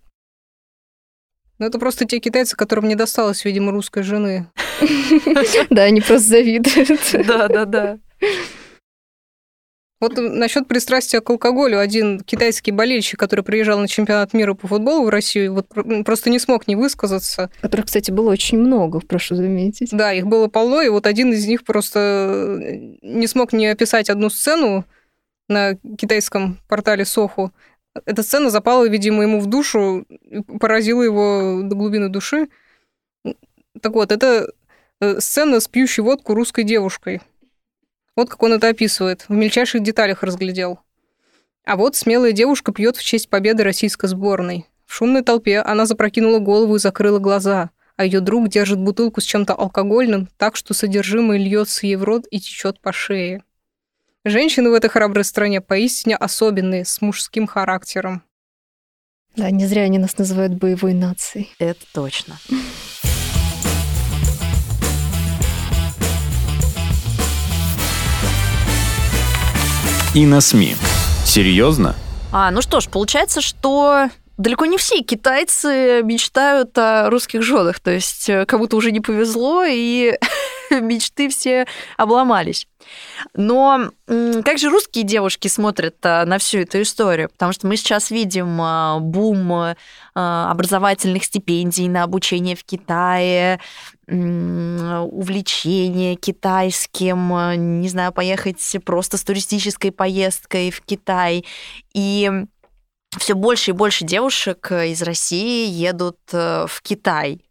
Ну, 1.59 1.65
это 1.65 1.77
просто 1.77 2.05
те 2.05 2.19
китайцы, 2.19 2.55
которым 2.55 2.87
не 2.87 2.95
досталось, 2.95 3.43
видимо, 3.43 3.71
русской 3.71 4.03
жены. 4.03 4.47
Да, 5.69 5.83
они 5.83 5.99
просто 6.01 6.29
завидуют. 6.29 7.27
Да, 7.27 7.47
да, 7.49 7.65
да. 7.65 7.99
Вот 9.99 10.13
насчет 10.15 10.67
пристрастия 10.67 11.19
к 11.19 11.29
алкоголю. 11.29 11.77
Один 11.77 12.21
китайский 12.21 12.71
болельщик, 12.71 13.19
который 13.19 13.43
приезжал 13.43 13.79
на 13.79 13.87
чемпионат 13.89 14.33
мира 14.33 14.53
по 14.53 14.67
футболу 14.67 15.05
в 15.05 15.09
Россию, 15.09 15.53
вот 15.53 15.67
просто 16.05 16.29
не 16.29 16.39
смог 16.39 16.67
не 16.67 16.77
высказаться. 16.77 17.49
Которых, 17.61 17.87
кстати, 17.87 18.09
было 18.09 18.31
очень 18.31 18.57
много, 18.57 19.01
прошу 19.01 19.35
заметить. 19.35 19.89
Да, 19.91 20.13
их 20.13 20.25
было 20.25 20.47
полно, 20.47 20.81
и 20.81 20.87
вот 20.87 21.05
один 21.05 21.33
из 21.33 21.45
них 21.45 21.65
просто 21.65 22.69
не 23.01 23.27
смог 23.27 23.51
не 23.51 23.67
описать 23.67 24.09
одну 24.09 24.29
сцену 24.29 24.85
на 25.49 25.75
китайском 25.97 26.59
портале 26.69 27.03
Соху. 27.03 27.51
Эта 28.05 28.23
сцена 28.23 28.49
запала, 28.49 28.87
видимо, 28.87 29.23
ему 29.23 29.39
в 29.39 29.47
душу, 29.47 30.05
поразила 30.59 31.01
его 31.01 31.61
до 31.63 31.75
глубины 31.75 32.09
души. 32.09 32.49
Так 33.81 33.93
вот, 33.93 34.11
это 34.11 34.51
Э, 35.01 35.21
сцена 35.21 35.61
с 35.61 35.67
пьющей 35.69 36.03
водку 36.03 36.33
русской 36.33 36.63
девушкой. 36.63 37.21
Вот 38.17 38.29
как 38.29 38.43
он 38.43 38.53
это 38.53 38.67
описывает, 38.67 39.25
в 39.29 39.31
мельчайших 39.31 39.81
деталях 39.81 40.23
разглядел. 40.23 40.79
А 41.63 41.77
вот 41.77 41.95
смелая 41.95 42.33
девушка 42.33 42.73
пьет 42.73 42.97
в 42.97 43.03
честь 43.03 43.29
победы 43.29 43.63
российской 43.63 44.07
сборной. 44.07 44.65
В 44.85 44.93
шумной 44.93 45.23
толпе 45.23 45.59
она 45.59 45.85
запрокинула 45.85 46.39
голову 46.39 46.75
и 46.75 46.79
закрыла 46.79 47.19
глаза, 47.19 47.69
а 47.95 48.03
ее 48.03 48.19
друг 48.19 48.49
держит 48.49 48.79
бутылку 48.79 49.21
с 49.21 49.23
чем-то 49.23 49.53
алкогольным, 49.53 50.27
так 50.37 50.57
что 50.57 50.73
содержимое 50.73 51.37
льется 51.37 51.85
ей 51.85 51.95
в 51.95 52.03
рот 52.03 52.25
и 52.29 52.41
течет 52.41 52.81
по 52.81 52.91
шее. 52.91 53.43
Женщины 54.29 54.69
в 54.69 54.75
этой 54.75 54.91
храброй 54.91 55.23
стране 55.23 55.59
поистине 55.59 56.15
особенные, 56.15 56.85
с 56.85 57.01
мужским 57.01 57.47
характером. 57.47 58.21
Да, 59.35 59.49
не 59.49 59.65
зря 59.65 59.81
они 59.83 59.97
нас 59.97 60.19
называют 60.19 60.53
боевой 60.53 60.93
нацией. 60.93 61.51
Это 61.57 61.79
точно. 61.91 62.37
И 70.13 70.27
на 70.27 70.41
СМИ. 70.41 70.75
Серьезно? 71.25 71.95
А, 72.31 72.51
ну 72.51 72.61
что 72.61 72.81
ж, 72.81 72.87
получается, 72.87 73.41
что 73.41 74.09
далеко 74.37 74.67
не 74.67 74.77
все 74.77 75.01
китайцы 75.01 76.03
мечтают 76.03 76.77
о 76.77 77.09
русских 77.09 77.41
женах. 77.41 77.79
То 77.79 77.89
есть 77.89 78.29
э, 78.29 78.45
кому-то 78.45 78.77
уже 78.77 78.91
не 78.91 78.99
повезло, 78.99 79.63
и 79.67 80.13
мечты 80.81 81.29
все 81.29 81.65
обломались. 81.97 82.67
Но 83.35 83.91
как 84.07 84.57
же 84.57 84.69
русские 84.69 85.03
девушки 85.03 85.47
смотрят 85.47 85.97
а, 86.03 86.25
на 86.25 86.37
всю 86.37 86.59
эту 86.59 86.81
историю? 86.81 87.29
Потому 87.29 87.53
что 87.53 87.67
мы 87.67 87.77
сейчас 87.77 88.11
видим 88.11 88.59
а, 88.61 88.99
бум 88.99 89.51
а, 89.51 89.75
образовательных 90.15 91.25
стипендий 91.25 91.87
на 91.87 92.03
обучение 92.03 92.55
в 92.55 92.63
Китае, 92.63 93.59
увлечение 94.07 96.15
китайским, 96.15 97.79
не 97.79 97.89
знаю, 97.89 98.11
поехать 98.11 98.75
просто 98.83 99.17
с 99.17 99.23
туристической 99.23 99.91
поездкой 99.91 100.71
в 100.71 100.81
Китай. 100.81 101.45
И 101.93 102.31
все 103.17 103.35
больше 103.35 103.71
и 103.71 103.73
больше 103.73 104.05
девушек 104.05 104.71
из 104.71 105.01
России 105.01 105.69
едут 105.69 106.19
э, 106.31 106.65
в 106.67 106.81
Китай. 106.81 107.41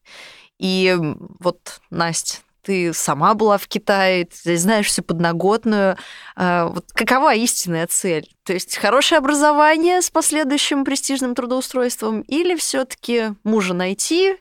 И 0.58 0.96
вот, 1.40 1.80
Настя, 1.90 2.38
ты 2.68 2.92
сама 2.92 3.32
была 3.32 3.56
в 3.56 3.66
Китае, 3.66 4.26
ты 4.26 4.58
знаешь 4.58 4.88
всю 4.88 5.02
подноготную. 5.02 5.96
А, 6.37 6.66
вот 6.66 6.84
какова 6.92 7.34
истинная 7.34 7.87
цель? 7.87 8.30
То 8.44 8.52
есть 8.52 8.76
хорошее 8.76 9.20
образование 9.20 10.02
с 10.02 10.10
последующим 10.10 10.84
престижным 10.84 11.34
трудоустройством 11.34 12.20
или 12.20 12.54
все 12.56 12.84
таки 12.84 13.30
мужа 13.42 13.72
найти, 13.72 14.37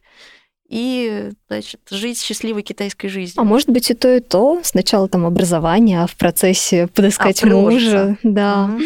и, 0.69 1.29
значит, 1.47 1.79
жить 1.89 2.21
счастливой 2.21 2.61
китайской 2.61 3.07
жизнью. 3.07 3.39
А 3.39 3.45
может 3.45 3.69
быть 3.69 3.89
и 3.89 3.93
то, 3.93 4.13
и 4.13 4.19
то. 4.19 4.59
Сначала 4.63 5.07
там 5.07 5.25
образование, 5.25 6.03
а 6.03 6.07
в 6.07 6.15
процессе 6.15 6.87
подыскать 6.87 7.41
а, 7.43 7.47
мужа. 7.47 8.17
Да. 8.23 8.71
Угу. 8.73 8.83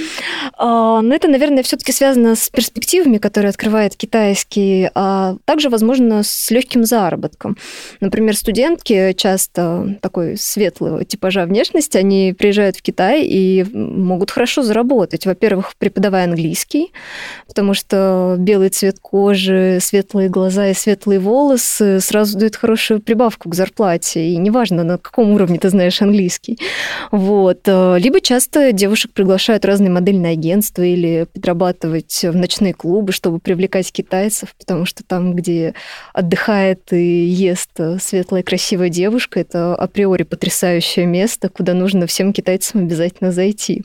А, 0.57 1.01
но 1.01 1.15
это, 1.15 1.27
наверное, 1.27 1.63
все 1.63 1.77
таки 1.77 1.91
связано 1.91 2.35
с 2.35 2.49
перспективами, 2.49 3.17
которые 3.17 3.49
открывает 3.49 3.95
китайский, 3.95 4.89
а 4.93 5.37
также, 5.45 5.69
возможно, 5.69 6.21
с 6.21 6.51
легким 6.51 6.83
заработком. 6.83 7.57
Например, 7.99 8.35
студентки 8.35 9.13
часто 9.13 9.97
такой 10.01 10.37
светлого 10.37 11.03
типажа 11.03 11.45
внешности, 11.45 11.97
они 11.97 12.35
приезжают 12.37 12.77
в 12.77 12.83
Китай 12.83 13.23
и 13.25 13.63
могут 13.73 14.29
хорошо 14.29 14.61
заработать. 14.61 15.25
Во-первых, 15.25 15.73
преподавая 15.79 16.25
английский, 16.25 16.91
потому 17.47 17.73
что 17.73 18.35
белый 18.37 18.69
цвет 18.69 18.99
кожи, 18.99 19.79
светлые 19.81 20.29
глаза 20.29 20.67
и 20.67 20.75
светлые 20.75 21.19
волосы 21.19 21.70
сразу 21.99 22.37
дает 22.37 22.55
хорошую 22.55 23.01
прибавку 23.01 23.49
к 23.49 23.55
зарплате, 23.55 24.27
и 24.29 24.37
неважно, 24.37 24.83
на 24.83 24.97
каком 24.97 25.31
уровне 25.31 25.59
ты 25.59 25.69
знаешь 25.69 26.01
английский. 26.01 26.59
Вот. 27.11 27.61
Э, 27.67 27.97
либо 27.99 28.21
часто 28.21 28.71
девушек 28.71 29.11
приглашают 29.13 29.65
разные 29.65 29.89
модельные 29.89 30.33
агентства 30.33 30.81
или 30.81 31.27
подрабатывать 31.33 32.23
в 32.23 32.35
ночные 32.35 32.73
клубы, 32.73 33.11
чтобы 33.11 33.39
привлекать 33.39 33.91
китайцев, 33.91 34.55
потому 34.57 34.85
что 34.85 35.03
там, 35.03 35.33
где 35.33 35.73
отдыхает 36.13 36.91
и 36.91 37.25
ест 37.25 37.71
светлая 37.99 38.43
красивая 38.43 38.89
девушка, 38.89 39.39
это 39.39 39.75
априори 39.75 40.23
потрясающее 40.23 41.05
место, 41.05 41.49
куда 41.49 41.73
нужно 41.73 42.07
всем 42.07 42.33
китайцам 42.33 42.81
обязательно 42.81 43.31
зайти. 43.31 43.83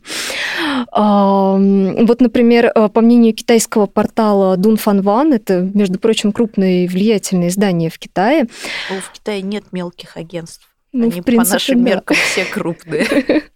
Вот, 0.92 2.20
например, 2.20 2.72
э, 2.74 2.88
по 2.88 3.00
мнению 3.00 3.34
китайского 3.34 3.86
портала 3.86 4.56
Дун 4.56 4.76
Фан 4.76 5.02
Ван, 5.02 5.32
это, 5.32 5.60
между 5.60 5.98
прочим, 5.98 6.32
крупное 6.32 6.84
и 6.84 6.88
влиятельное 6.88 7.48
издание 7.48 7.90
в 7.90 7.98
Китае. 7.98 8.46
Ну, 8.90 9.00
в 9.00 9.10
Китае 9.12 9.42
нет 9.42 9.64
мелких 9.72 10.16
агентств. 10.16 10.68
Ну, 10.92 11.04
Они 11.04 11.20
в 11.20 11.24
принципе, 11.24 11.50
по 11.50 11.54
нашим 11.54 11.84
да. 11.84 11.90
меркам 11.90 12.16
все 12.16 12.44
крупные. 12.44 13.06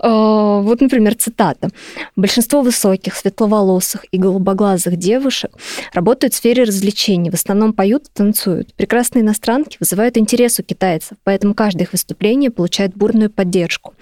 А, 0.00 0.60
вот, 0.62 0.80
например, 0.80 1.14
цитата. 1.14 1.70
«Большинство 2.16 2.62
высоких, 2.62 3.14
светловолосых 3.14 4.04
и 4.10 4.18
голубоглазых 4.18 4.96
девушек 4.96 5.52
работают 5.92 6.34
в 6.34 6.36
сфере 6.36 6.64
развлечений, 6.64 7.30
в 7.30 7.34
основном 7.34 7.72
поют 7.72 8.06
и 8.06 8.10
танцуют. 8.12 8.74
Прекрасные 8.74 9.22
иностранки 9.22 9.76
вызывают 9.80 10.16
интерес 10.16 10.58
у 10.58 10.62
китайцев, 10.62 11.16
поэтому 11.24 11.54
каждое 11.54 11.84
их 11.84 11.92
выступление 11.92 12.50
получает 12.50 12.96
бурную 12.96 13.30
поддержку. 13.30 13.94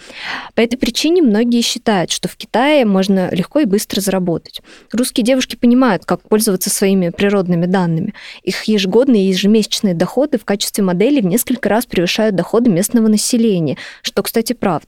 По 0.54 0.60
этой 0.60 0.76
причине 0.76 1.22
многие 1.22 1.60
считают, 1.60 2.10
что 2.10 2.28
в 2.28 2.36
Китае 2.36 2.84
можно 2.84 3.28
легко 3.32 3.60
и 3.60 3.64
быстро 3.64 4.00
заработать. 4.00 4.60
Русские 4.92 5.24
девушки 5.24 5.56
понимают, 5.56 6.04
как 6.04 6.22
пользоваться 6.22 6.70
своими 6.70 7.10
природными 7.10 7.66
данными. 7.66 8.14
Их 8.42 8.64
ежегодные 8.64 9.24
и 9.24 9.28
ежемесячные 9.28 9.94
доходы 9.94 10.38
в 10.38 10.44
качестве 10.44 10.82
моделей 10.84 11.20
в 11.20 11.26
несколько 11.26 11.68
раз 11.68 11.86
превышают 11.86 12.34
доходы 12.34 12.70
местного 12.70 13.08
населения, 13.08 13.76
что, 14.02 14.22
кстати, 14.22 14.52
правда. 14.52 14.85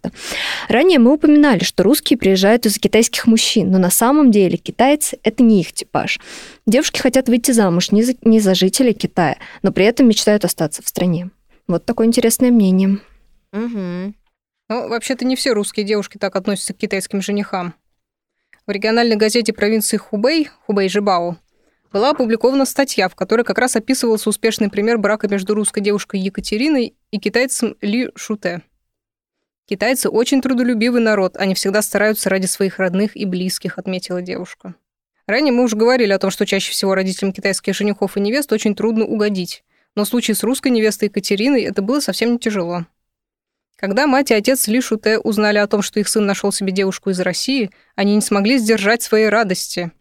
Ранее 0.68 0.98
мы 0.98 1.12
упоминали, 1.12 1.64
что 1.64 1.82
русские 1.82 2.18
приезжают 2.18 2.66
из 2.66 2.78
китайских 2.78 3.26
мужчин, 3.26 3.70
но 3.70 3.78
на 3.78 3.90
самом 3.90 4.30
деле 4.30 4.56
китайцы– 4.56 5.18
это 5.22 5.42
не 5.42 5.60
их 5.60 5.72
типаж. 5.72 6.18
Девушки 6.66 7.00
хотят 7.00 7.28
выйти 7.28 7.50
замуж 7.50 7.90
не 7.90 8.02
за, 8.02 8.14
не 8.22 8.40
за 8.40 8.54
жителей 8.54 8.92
Китая, 8.92 9.38
но 9.62 9.72
при 9.72 9.84
этом 9.84 10.08
мечтают 10.08 10.44
остаться 10.44 10.82
в 10.82 10.88
стране. 10.88 11.30
Вот 11.66 11.84
такое 11.84 12.06
интересное 12.06 12.50
мнение. 12.50 12.98
Угу. 13.52 14.14
Ну, 14.70 14.88
вообще-то 14.88 15.24
не 15.24 15.36
все 15.36 15.52
русские 15.52 15.86
девушки 15.86 16.18
так 16.18 16.36
относятся 16.36 16.74
к 16.74 16.78
китайским 16.78 17.22
женихам. 17.22 17.74
В 18.66 18.70
региональной 18.70 19.16
газете 19.16 19.54
провинции 19.54 19.96
Хубэй, 19.96 20.50
Хубэй-Жибао, 20.66 21.36
была 21.90 22.10
опубликована 22.10 22.66
статья, 22.66 23.08
в 23.08 23.14
которой 23.14 23.42
как 23.42 23.58
раз 23.58 23.76
описывался 23.76 24.28
успешный 24.28 24.68
пример 24.68 24.98
брака 24.98 25.26
между 25.28 25.54
русской 25.54 25.80
девушкой 25.80 26.20
Екатериной 26.20 26.94
и 27.10 27.18
китайцем 27.18 27.76
Ли 27.80 28.10
Шуте. 28.14 28.62
Китайцы 29.68 30.08
очень 30.08 30.40
трудолюбивый 30.40 31.02
народ, 31.02 31.36
они 31.36 31.54
всегда 31.54 31.82
стараются 31.82 32.30
ради 32.30 32.46
своих 32.46 32.78
родных 32.78 33.14
и 33.14 33.26
близких, 33.26 33.76
отметила 33.76 34.22
девушка. 34.22 34.74
Ранее 35.26 35.52
мы 35.52 35.64
уже 35.64 35.76
говорили 35.76 36.10
о 36.10 36.18
том, 36.18 36.30
что 36.30 36.46
чаще 36.46 36.72
всего 36.72 36.94
родителям 36.94 37.34
китайских 37.34 37.74
женихов 37.74 38.16
и 38.16 38.20
невест 38.20 38.50
очень 38.50 38.74
трудно 38.74 39.04
угодить. 39.04 39.62
Но 39.94 40.04
в 40.04 40.08
случае 40.08 40.36
с 40.36 40.42
русской 40.42 40.68
невестой 40.68 41.08
Екатериной 41.08 41.64
это 41.64 41.82
было 41.82 42.00
совсем 42.00 42.32
не 42.32 42.38
тяжело. 42.38 42.86
Когда 43.76 44.06
мать 44.06 44.30
и 44.30 44.34
отец 44.34 44.68
Ли 44.68 44.80
Шуте 44.80 45.18
узнали 45.18 45.58
о 45.58 45.66
том, 45.66 45.82
что 45.82 46.00
их 46.00 46.08
сын 46.08 46.24
нашел 46.24 46.50
себе 46.50 46.72
девушку 46.72 47.10
из 47.10 47.20
России, 47.20 47.70
они 47.94 48.14
не 48.14 48.22
смогли 48.22 48.56
сдержать 48.56 49.02
своей 49.02 49.28
радости. 49.28 49.92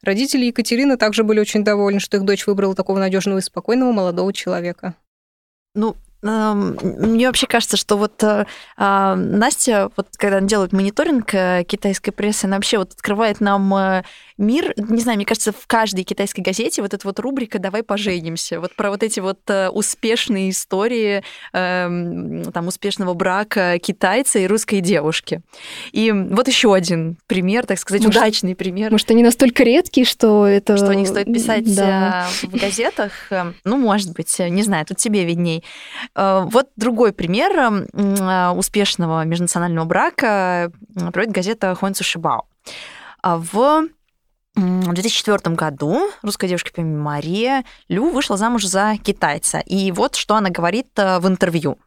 Родители 0.00 0.44
Екатерины 0.44 0.96
также 0.96 1.24
были 1.24 1.40
очень 1.40 1.64
довольны, 1.64 1.98
что 1.98 2.18
их 2.18 2.24
дочь 2.24 2.46
выбрала 2.46 2.76
такого 2.76 3.00
надежного 3.00 3.38
и 3.38 3.42
спокойного 3.42 3.90
молодого 3.90 4.32
человека. 4.32 4.94
Ну, 5.74 5.96
мне 6.22 7.26
вообще 7.26 7.46
кажется, 7.46 7.76
что 7.76 7.96
вот 7.96 8.22
э, 8.24 8.44
а, 8.76 9.14
Настя, 9.14 9.90
вот 9.96 10.08
когда 10.16 10.38
она 10.38 10.48
делает 10.48 10.72
мониторинг 10.72 11.32
э, 11.32 11.64
китайской 11.66 12.10
прессы, 12.10 12.46
она 12.46 12.56
вообще 12.56 12.78
вот 12.78 12.92
открывает 12.92 13.40
нам 13.40 13.72
э, 13.74 14.02
мир, 14.38 14.74
не 14.76 15.00
знаю, 15.00 15.16
мне 15.16 15.26
кажется, 15.26 15.52
в 15.52 15.66
каждой 15.66 16.04
китайской 16.04 16.40
газете 16.40 16.82
вот 16.82 16.94
эта 16.94 17.06
вот 17.06 17.18
рубрика 17.20 17.58
«Давай 17.58 17.82
поженимся», 17.82 18.60
вот 18.60 18.74
про 18.74 18.90
вот 18.90 19.02
эти 19.02 19.20
вот 19.20 19.38
успешные 19.72 20.50
истории 20.50 21.22
эм, 21.52 22.44
там 22.52 22.68
успешного 22.68 23.14
брака 23.14 23.78
китайца 23.78 24.38
и 24.38 24.46
русской 24.46 24.80
девушки. 24.80 25.42
И 25.92 26.10
вот 26.12 26.48
еще 26.48 26.74
один 26.74 27.18
пример, 27.26 27.66
так 27.66 27.78
сказать, 27.78 28.04
может, 28.04 28.20
удачный 28.20 28.54
пример. 28.54 28.90
Может, 28.90 29.10
они 29.10 29.22
настолько 29.22 29.62
редкие, 29.64 30.06
что 30.06 30.46
это... 30.46 30.76
Что 30.76 30.94
не 30.94 31.06
стоит 31.06 31.26
писать 31.26 31.74
да. 31.74 32.28
в 32.42 32.56
газетах? 32.56 33.12
Ну, 33.64 33.76
может 33.76 34.14
быть, 34.14 34.34
не 34.38 34.62
знаю, 34.62 34.86
тут 34.86 34.98
тебе 34.98 35.24
видней. 35.24 35.64
Э, 36.14 36.46
вот 36.50 36.68
другой 36.76 37.12
пример 37.12 37.52
э, 37.58 38.50
успешного 38.50 39.24
межнационального 39.24 39.84
брака 39.84 40.72
э, 40.96 41.10
приводит 41.10 41.32
газета 41.32 41.74
Хуанцу 41.74 42.04
Шибао. 42.04 42.42
А 43.22 43.36
в 44.58 44.92
2004 44.92 45.54
году 45.54 46.10
русская 46.22 46.48
девушка 46.48 46.72
по 46.72 46.80
имени 46.80 46.96
Мария 46.96 47.64
Лю 47.88 48.10
вышла 48.10 48.36
замуж 48.36 48.64
за 48.64 48.96
китайца. 49.02 49.60
И 49.60 49.92
вот 49.92 50.16
что 50.16 50.34
она 50.34 50.50
говорит 50.50 50.88
в 50.96 51.26
интервью. 51.26 51.78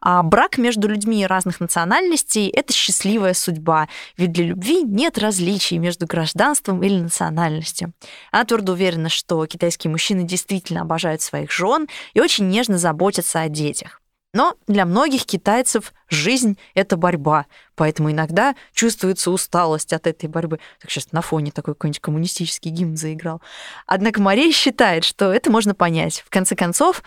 А 0.00 0.22
брак 0.22 0.56
между 0.56 0.88
людьми 0.88 1.26
разных 1.26 1.60
национальностей– 1.60 2.48
это 2.54 2.72
счастливая 2.72 3.34
судьба, 3.34 3.88
ведь 4.16 4.32
для 4.32 4.46
любви 4.46 4.82
нет 4.82 5.18
различий 5.18 5.76
между 5.76 6.06
гражданством 6.06 6.82
или 6.82 6.98
национальностью. 6.98 7.92
Она 8.32 8.44
твердо 8.44 8.72
уверена, 8.72 9.10
что 9.10 9.44
китайские 9.46 9.90
мужчины 9.90 10.24
действительно 10.24 10.80
обожают 10.80 11.20
своих 11.20 11.52
жен 11.52 11.86
и 12.14 12.20
очень 12.20 12.48
нежно 12.48 12.78
заботятся 12.78 13.42
о 13.42 13.48
детях. 13.48 13.99
Но 14.32 14.54
для 14.68 14.86
многих 14.86 15.26
китайцев 15.26 15.92
жизнь— 16.08 16.56
это 16.74 16.96
борьба, 16.96 17.46
поэтому 17.74 18.12
иногда 18.12 18.54
чувствуется 18.72 19.30
усталость 19.30 19.92
от 19.92 20.06
этой 20.06 20.28
борьбы. 20.28 20.60
Так 20.80 20.90
сейчас 20.90 21.10
на 21.10 21.20
фоне 21.20 21.50
такой 21.50 21.74
какой-нибудь 21.74 22.00
коммунистический 22.00 22.70
гимн 22.70 22.96
заиграл. 22.96 23.42
Однако 23.86 24.20
Мария 24.20 24.52
считает, 24.52 25.04
что 25.04 25.32
это 25.32 25.50
можно 25.50 25.74
понять. 25.74 26.22
В 26.24 26.30
конце 26.30 26.54
концов, 26.54 27.02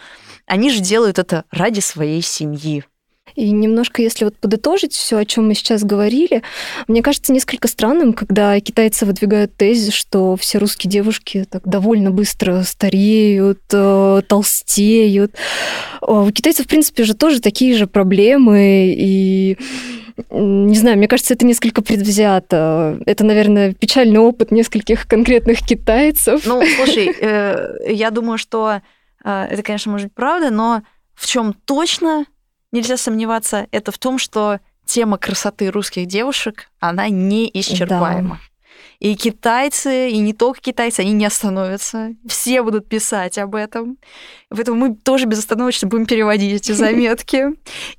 они 0.45 0.69
же 0.69 0.81
делают 0.81 1.17
это 1.17 1.45
ради 1.49 1.79
своей 1.79 2.21
семьи. 2.21 2.83
И 3.35 3.49
немножко, 3.49 4.01
если 4.01 4.25
вот 4.25 4.37
подытожить 4.37 4.93
все, 4.93 5.17
о 5.17 5.25
чем 5.25 5.47
мы 5.47 5.55
сейчас 5.55 5.83
говорили, 5.83 6.43
мне 6.87 7.01
кажется 7.01 7.33
несколько 7.33 7.67
странным, 7.67 8.13
когда 8.13 8.59
китайцы 8.59 9.05
выдвигают 9.05 9.55
тезис, 9.55 9.93
что 9.93 10.35
все 10.35 10.59
русские 10.59 10.91
девушки 10.91 11.45
так 11.49 11.67
довольно 11.67 12.11
быстро 12.11 12.61
стареют, 12.61 13.61
э, 13.71 14.21
толстеют. 14.27 15.35
У 16.01 16.29
китайцев, 16.29 16.65
в 16.65 16.69
принципе, 16.69 17.03
же 17.05 17.15
тоже 17.15 17.41
такие 17.41 17.75
же 17.75 17.87
проблемы, 17.87 18.93
и 18.95 19.57
не 20.29 20.75
знаю, 20.75 20.97
мне 20.97 21.07
кажется, 21.07 21.33
это 21.33 21.45
несколько 21.45 21.81
предвзято. 21.81 22.99
Это, 23.07 23.25
наверное, 23.25 23.73
печальный 23.73 24.19
опыт 24.19 24.51
нескольких 24.51 25.07
конкретных 25.07 25.61
китайцев. 25.61 26.45
Ну, 26.45 26.61
слушай, 26.77 27.11
э, 27.19 27.91
я 27.91 28.11
думаю, 28.11 28.37
что 28.37 28.81
э, 29.23 29.47
это, 29.49 29.63
конечно, 29.63 29.91
может 29.91 30.07
быть 30.07 30.15
правда, 30.15 30.51
но 30.51 30.83
в 31.15 31.25
чем 31.25 31.53
точно 31.65 32.25
нельзя 32.73 32.97
сомневаться, 32.97 33.67
это 33.71 33.93
в 33.93 33.97
том, 33.97 34.17
что 34.17 34.59
тема 34.85 35.17
красоты 35.17 35.71
русских 35.71 36.07
девушек, 36.07 36.69
она 36.79 37.07
неисчерпаема. 37.07 38.35
Да. 38.35 38.53
И 38.99 39.15
китайцы, 39.15 40.11
и 40.11 40.17
не 40.19 40.33
только 40.33 40.61
китайцы, 40.61 41.01
они 41.01 41.11
не 41.11 41.25
остановятся. 41.25 42.15
Все 42.25 42.63
будут 42.63 42.87
писать 42.87 43.37
об 43.37 43.55
этом. 43.55 43.97
Поэтому 44.49 44.77
мы 44.77 44.95
тоже 44.95 45.25
безостановочно 45.25 45.89
будем 45.89 46.05
переводить 46.05 46.61
эти 46.61 46.71
заметки. 46.73 47.47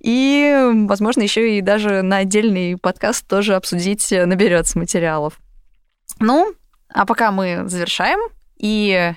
И, 0.01 0.87
возможно, 0.89 1.21
еще 1.21 1.59
и 1.59 1.61
даже 1.61 2.01
на 2.03 2.19
отдельный 2.19 2.79
подкаст 2.79 3.27
тоже 3.27 3.55
обсудить 3.55 4.11
наберется 4.11 4.79
материалов. 4.79 5.39
Ну, 6.21 6.55
а 6.89 7.05
пока 7.05 7.31
мы 7.33 7.69
завершаем. 7.69 8.21
И 8.57 9.13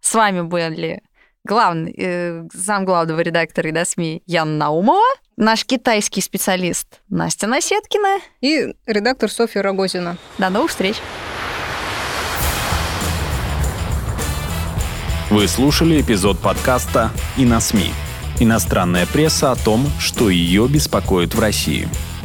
с 0.00 0.14
вами 0.14 0.40
были 0.40 1.02
главный, 1.48 1.94
э, 1.96 2.44
зам 2.52 2.84
главного 2.84 3.20
редактора 3.20 3.72
да, 3.72 3.84
СМИ 3.84 4.22
Яна 4.26 4.52
Наумова, 4.52 5.02
наш 5.36 5.64
китайский 5.64 6.20
специалист 6.20 7.00
Настя 7.08 7.46
Насеткина 7.46 8.20
и 8.40 8.74
редактор 8.86 9.30
Софья 9.30 9.62
Рогозина. 9.62 10.18
До 10.36 10.50
новых 10.50 10.70
встреч! 10.70 10.96
Вы 15.30 15.48
слушали 15.48 16.00
эпизод 16.00 16.38
подкаста 16.38 17.10
«И 17.36 17.44
на 17.44 17.60
СМИ». 17.60 17.90
Иностранная 18.40 19.06
пресса 19.06 19.50
о 19.50 19.56
том, 19.56 19.86
что 19.98 20.30
ее 20.30 20.68
беспокоит 20.68 21.34
в 21.34 21.40
России. 21.40 21.88